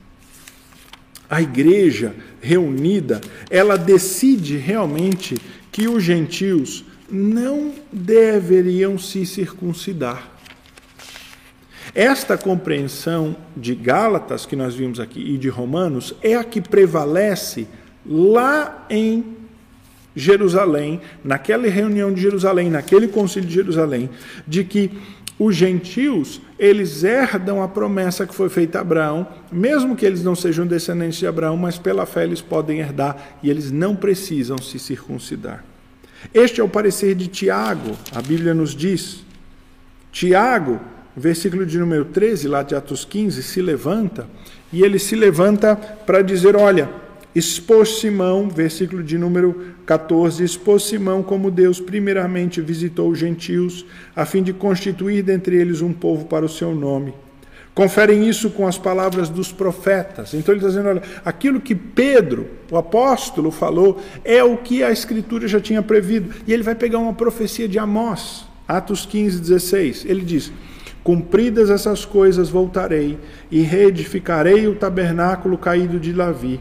[1.32, 5.38] a igreja reunida, ela decide realmente
[5.72, 10.30] que os gentios não deveriam se circuncidar.
[11.96, 17.66] Esta compreensão de Gálatas que nós vimos aqui e de Romanos é a que prevalece
[18.06, 19.24] lá em
[20.14, 24.10] Jerusalém, naquela reunião de Jerusalém, naquele concílio de Jerusalém,
[24.46, 24.92] de que
[25.44, 30.36] os gentios, eles herdam a promessa que foi feita a Abraão, mesmo que eles não
[30.36, 34.78] sejam descendentes de Abraão, mas pela fé eles podem herdar e eles não precisam se
[34.78, 35.66] circuncidar.
[36.32, 39.26] Este é o parecer de Tiago, a Bíblia nos diz.
[40.12, 40.80] Tiago,
[41.18, 44.28] versículo de número 13, lá de Atos 15, se levanta
[44.72, 46.88] e ele se levanta para dizer: Olha,
[47.34, 54.26] expôs Simão, versículo de número 14, expôs Simão como Deus primeiramente visitou os gentios, a
[54.26, 57.14] fim de constituir dentre eles um povo para o seu nome.
[57.74, 60.34] Conferem isso com as palavras dos profetas.
[60.34, 64.92] Então ele está dizendo: olha, aquilo que Pedro, o apóstolo, falou é o que a
[64.92, 66.30] Escritura já tinha previsto.
[66.46, 70.06] E ele vai pegar uma profecia de Amós, Atos 15, 16.
[70.06, 70.52] Ele diz:
[71.02, 73.18] Cumpridas essas coisas, voltarei
[73.50, 76.60] e reedificarei o tabernáculo caído de Davi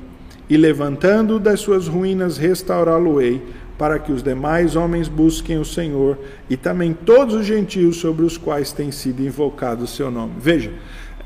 [0.50, 3.40] e levantando das suas ruínas restaurá-lo-ei,
[3.78, 6.18] para que os demais homens busquem o Senhor
[6.50, 10.32] e também todos os gentios sobre os quais tem sido invocado o seu nome.
[10.38, 10.72] Veja,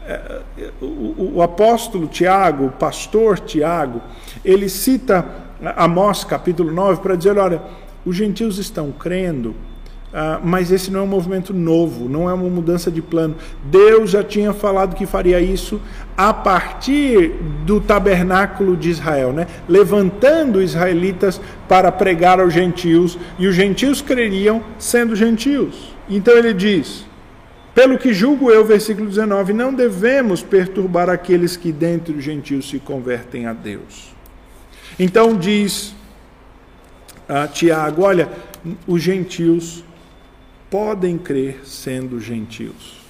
[0.06, 0.42] é,
[0.80, 4.02] o, o apóstolo Tiago, o pastor Tiago,
[4.44, 5.26] ele cita
[5.74, 7.62] Amós capítulo 9 para dizer: olha,
[8.04, 9.56] os gentios estão crendo
[10.14, 13.34] Uh, mas esse não é um movimento novo, não é uma mudança de plano.
[13.64, 15.80] Deus já tinha falado que faria isso
[16.16, 17.32] a partir
[17.66, 19.48] do tabernáculo de Israel, né?
[19.68, 25.92] levantando israelitas para pregar aos gentios, e os gentios creriam sendo gentios.
[26.08, 27.04] Então ele diz:
[27.74, 32.78] pelo que julgo eu, versículo 19, não devemos perturbar aqueles que dentre os gentios se
[32.78, 34.14] convertem a Deus.
[34.96, 35.92] Então diz
[37.28, 38.28] uh, Tiago: olha,
[38.86, 39.82] os gentios
[40.74, 43.00] podem crer sendo gentios.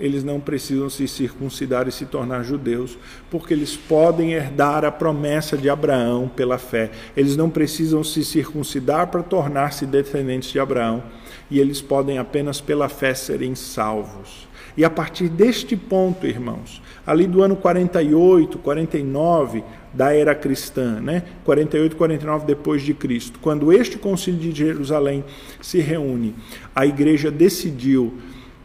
[0.00, 2.98] Eles não precisam se circuncidar e se tornar judeus,
[3.30, 6.90] porque eles podem herdar a promessa de Abraão pela fé.
[7.16, 11.04] Eles não precisam se circuncidar para tornar-se descendentes de Abraão,
[11.48, 14.48] e eles podem apenas pela fé serem salvos.
[14.76, 19.62] E a partir deste ponto, irmãos, ali do ano 48, 49,
[19.92, 21.22] da era cristã, né?
[21.44, 23.38] 48 49 depois de Cristo.
[23.40, 25.24] Quando este concílio de Jerusalém
[25.60, 26.34] se reúne,
[26.74, 28.14] a igreja decidiu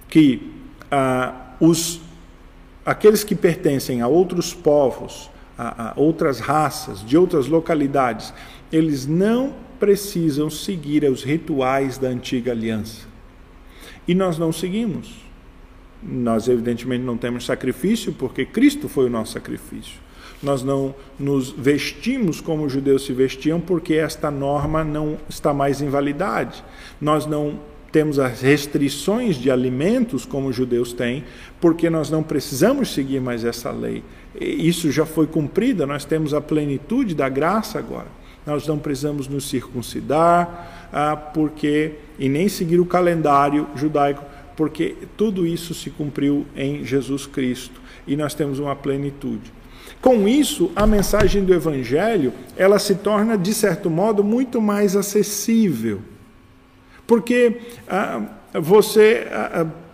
[0.08, 0.52] que
[0.90, 2.02] ah, os
[2.86, 8.34] aqueles que pertencem a outros povos, a, a outras raças, de outras localidades,
[8.72, 13.06] eles não precisam seguir os rituais da antiga aliança.
[14.08, 15.14] E nós não seguimos.
[16.02, 20.07] Nós, evidentemente, não temos sacrifício, porque Cristo foi o nosso sacrifício
[20.42, 25.82] nós não nos vestimos como os judeus se vestiam, porque esta norma não está mais
[25.82, 26.64] em validade.
[27.02, 27.60] Nós não
[27.92, 31.24] temos as restrições de alimentos como os judeus têm,
[31.60, 34.04] porque nós não precisamos seguir mais essa lei.
[34.40, 38.08] Isso já foi cumprida, nós temos a plenitude da graça agora.
[38.46, 44.24] Nós não precisamos nos circuncidar, ah, porque e nem seguir o calendário judaico,
[44.56, 49.57] porque tudo isso se cumpriu em Jesus Cristo e nós temos uma plenitude.
[50.02, 56.02] Com isso, a mensagem do evangelho, ela se torna de certo modo muito mais acessível.
[57.06, 58.22] Porque ah,
[58.54, 59.88] você ah, ah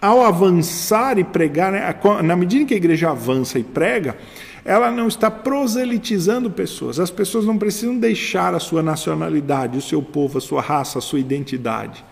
[0.00, 4.14] ao avançar e pregar, né, na medida que a igreja avança e prega,
[4.62, 7.00] ela não está proselitizando pessoas.
[7.00, 11.02] As pessoas não precisam deixar a sua nacionalidade, o seu povo, a sua raça, a
[11.02, 12.04] sua identidade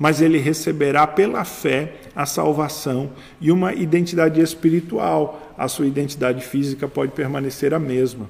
[0.00, 5.52] mas ele receberá pela fé a salvação e uma identidade espiritual.
[5.58, 8.26] A sua identidade física pode permanecer a mesma.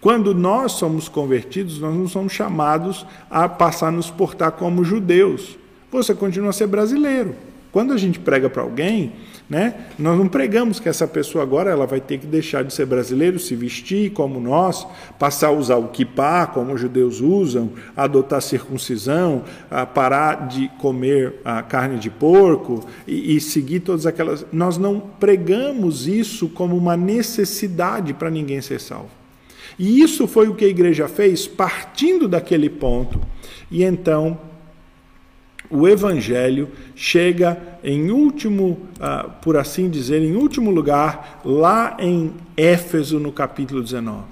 [0.00, 5.58] Quando nós somos convertidos, nós não somos chamados a passar a nos portar como judeus.
[5.90, 7.34] Você continua a ser brasileiro.
[7.72, 9.12] Quando a gente prega para alguém,
[9.50, 9.74] né?
[9.98, 13.36] Nós não pregamos que essa pessoa agora ela vai ter que deixar de ser brasileiro,
[13.40, 14.86] se vestir como nós,
[15.18, 19.42] passar a usar o kippah, como os judeus usam, adotar circuncisão,
[19.92, 24.46] parar de comer a carne de porco e, e seguir todas aquelas.
[24.52, 29.10] Nós não pregamos isso como uma necessidade para ninguém ser salvo.
[29.76, 33.20] E isso foi o que a igreja fez, partindo daquele ponto.
[33.68, 34.38] E então
[35.70, 43.20] o Evangelho chega em último, uh, por assim dizer, em último lugar, lá em Éfeso,
[43.20, 44.24] no capítulo 19.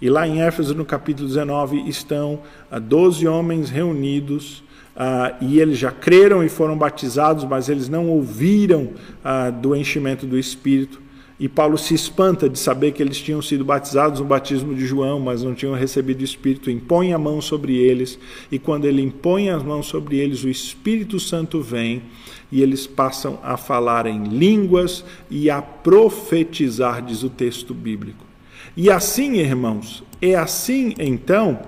[0.00, 2.40] E lá em Éfeso, no capítulo 19, estão
[2.72, 4.64] uh, doze homens reunidos,
[4.96, 8.90] uh, e eles já creram e foram batizados, mas eles não ouviram
[9.60, 11.03] do enchimento do Espírito.
[11.38, 15.18] E Paulo se espanta de saber que eles tinham sido batizados no batismo de João,
[15.18, 16.70] mas não tinham recebido o Espírito.
[16.70, 18.18] Impõe a mão sobre eles,
[18.52, 22.02] e quando ele impõe as mãos sobre eles, o Espírito Santo vem
[22.52, 28.24] e eles passam a falar em línguas e a profetizar, diz o texto bíblico.
[28.76, 31.60] E assim, irmãos, é assim então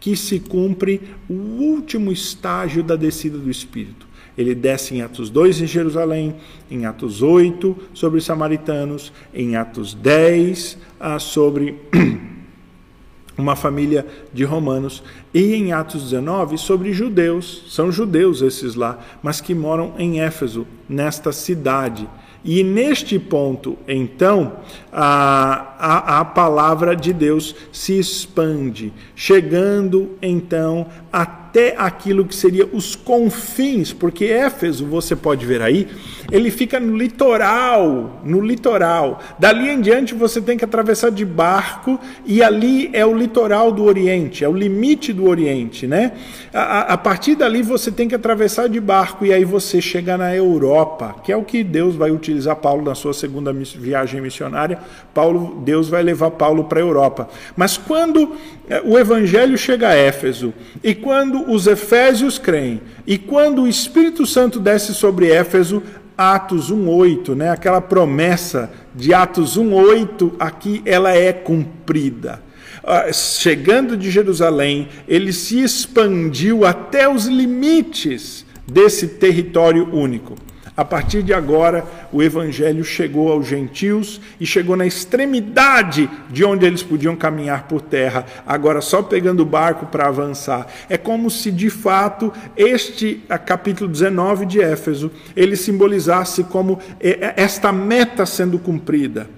[0.00, 4.11] que se cumpre o último estágio da descida do Espírito.
[4.36, 6.34] Ele desce em Atos 2 em Jerusalém,
[6.70, 11.76] em Atos 8 sobre os samaritanos, em Atos 10 ah, sobre
[13.36, 15.02] uma família de romanos,
[15.34, 17.66] e em Atos 19 sobre judeus.
[17.68, 22.08] São judeus esses lá, mas que moram em Éfeso, nesta cidade.
[22.44, 24.56] E neste ponto, então,
[24.92, 32.66] a, a, a palavra de Deus se expande, chegando então a até aquilo que seria
[32.72, 35.86] os confins, porque Éfeso, você pode ver aí,
[36.30, 39.20] ele fica no litoral, no litoral.
[39.38, 43.84] Dali em diante você tem que atravessar de barco e ali é o litoral do
[43.84, 46.12] Oriente, é o limite do Oriente, né?
[46.54, 50.34] A, a partir dali você tem que atravessar de barco e aí você chega na
[50.34, 54.78] Europa, que é o que Deus vai utilizar Paulo na sua segunda viagem missionária.
[55.12, 57.28] Paulo, Deus vai levar Paulo para a Europa.
[57.54, 58.36] Mas quando
[58.70, 64.26] é, o evangelho chega a Éfeso e quando os efésios creem e quando o Espírito
[64.26, 65.82] Santo desce sobre Éfeso,
[66.16, 67.50] Atos 1:8, né?
[67.50, 72.42] Aquela promessa de Atos 1:8 aqui ela é cumprida.
[72.84, 80.34] Ah, chegando de Jerusalém, ele se expandiu até os limites desse território único.
[80.74, 86.64] A partir de agora, o evangelho chegou aos gentios e chegou na extremidade de onde
[86.64, 90.66] eles podiam caminhar por terra, agora só pegando o barco para avançar.
[90.88, 98.24] É como se de fato este capítulo 19 de Éfeso, ele simbolizasse como esta meta
[98.24, 99.28] sendo cumprida,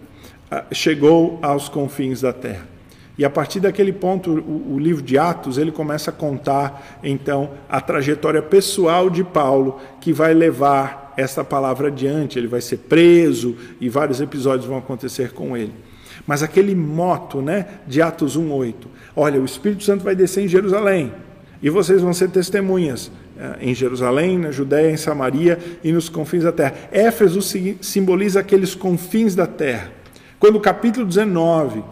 [0.49, 2.75] ah, chegou aos confins da terra.
[3.17, 7.81] E a partir daquele ponto, o, livro de Atos, ele começa a contar, então, a
[7.81, 12.39] trajetória pessoal de Paulo, que vai levar essa palavra adiante.
[12.39, 15.73] Ele vai ser preso e vários episódios vão acontecer com ele.
[16.27, 18.75] Mas aquele moto né, de Atos 1,8:
[19.15, 21.13] olha, o Espírito Santo vai descer em Jerusalém
[21.63, 26.45] e vocês vão ser testemunhas eh, em Jerusalém, na Judéia, em Samaria e nos confins
[26.45, 26.75] da terra.
[26.93, 27.41] Éfeso
[27.81, 29.91] simboliza aqueles confins da terra.
[30.39, 31.83] Quando o capítulo 19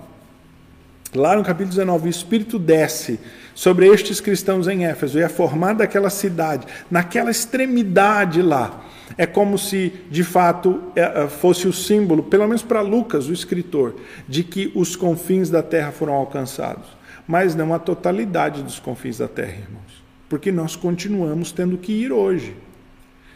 [1.15, 3.21] Lá no capítulo 19, o Espírito desce
[3.55, 8.83] sobre estes cristãos em Éfeso e é formada aquela cidade, naquela extremidade lá.
[9.17, 13.33] É como se, de fato, é, é, fosse o símbolo, pelo menos para Lucas, o
[13.33, 13.97] escritor,
[14.29, 16.87] de que os confins da terra foram alcançados.
[17.27, 20.03] Mas não a totalidade dos confins da terra, irmãos.
[20.29, 22.57] Porque nós continuamos tendo que ir hoje.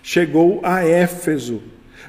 [0.02, 1.62] Chegou a Éfeso,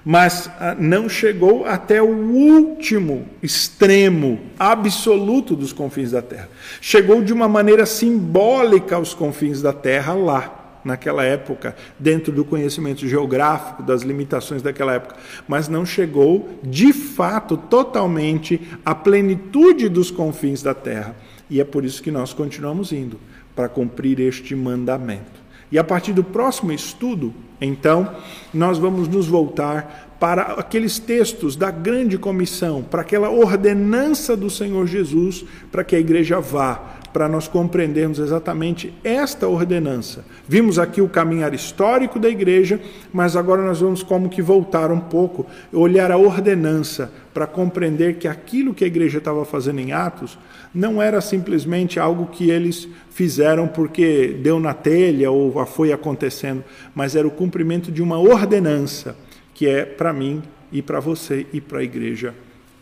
[0.04, 6.50] mas ah, não chegou até o último extremo absoluto dos confins da terra.
[6.80, 10.57] Chegou de uma maneira simbólica aos confins da terra lá,
[10.88, 15.16] naquela época, dentro do conhecimento geográfico, das limitações daquela época,
[15.48, 21.16] mas não chegou de fato totalmente à plenitude dos confins da terra.
[21.50, 23.20] E é por isso que nós continuamos indo
[23.56, 25.46] para cumprir este mandamento.
[25.72, 28.16] E a partir do próximo estudo, então,
[28.54, 34.88] nós vamos nos voltar para aqueles textos da grande comissão, para aquela ordenança do Senhor
[34.88, 40.24] Jesus, para que a igreja vá, para nós compreendermos exatamente esta ordenança.
[40.48, 42.80] Vimos aqui o caminhar histórico da igreja,
[43.12, 45.44] mas agora nós vamos como que voltar um pouco,
[45.74, 50.38] olhar a ordenança para compreender que aquilo que a igreja estava fazendo em Atos
[50.72, 56.64] não era simplesmente algo que eles fizeram porque deu na telha ou foi acontecendo,
[56.94, 59.18] mas era o cumprimento de uma ordenança
[59.56, 62.36] que é para mim e para você e para a igreja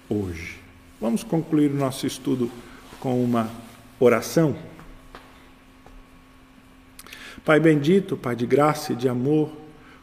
[0.09, 0.57] hoje.
[0.99, 2.51] Vamos concluir o nosso estudo
[2.99, 3.63] com uma
[3.99, 4.55] oração.
[7.43, 9.51] Pai bendito, Pai de graça e de amor,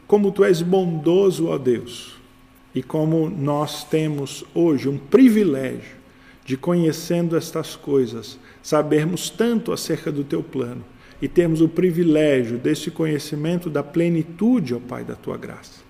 [0.07, 2.15] como tu és bondoso, ó Deus,
[2.73, 6.03] e como nós temos hoje um privilégio
[6.45, 10.83] de conhecendo estas coisas, sabermos tanto acerca do teu plano
[11.21, 15.81] e termos o privilégio deste conhecimento da plenitude, ó Pai, da tua graça.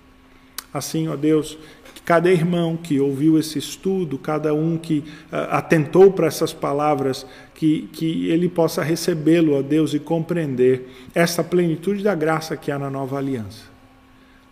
[0.72, 1.58] Assim, ó Deus,
[2.04, 7.88] cada irmão que ouviu esse estudo, cada um que uh, atentou para essas palavras, que,
[7.92, 12.90] que ele possa recebê-lo, ó Deus, e compreender essa plenitude da graça que há na
[12.90, 13.64] nova aliança.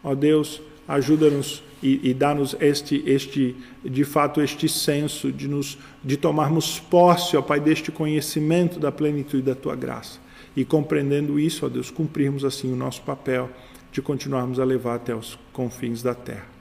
[0.03, 6.17] Ó Deus, ajuda-nos e, e dá-nos este, este, de fato, este senso de, nos, de
[6.17, 10.21] tomarmos posse, ó Pai, deste conhecimento da plenitude da Tua graça.
[10.57, 13.51] E compreendendo isso, ó Deus, cumprirmos assim o nosso papel
[13.91, 16.52] de continuarmos a levar até os confins da terra.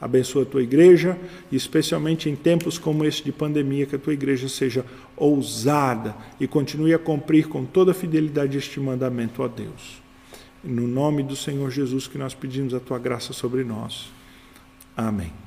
[0.00, 1.18] Abençoa a tua igreja,
[1.50, 4.84] e especialmente em tempos como este de pandemia, que a tua igreja seja
[5.16, 10.02] ousada e continue a cumprir com toda a fidelidade este mandamento, ó Deus.
[10.62, 14.10] No nome do Senhor Jesus que nós pedimos a tua graça sobre nós.
[14.96, 15.45] Amém.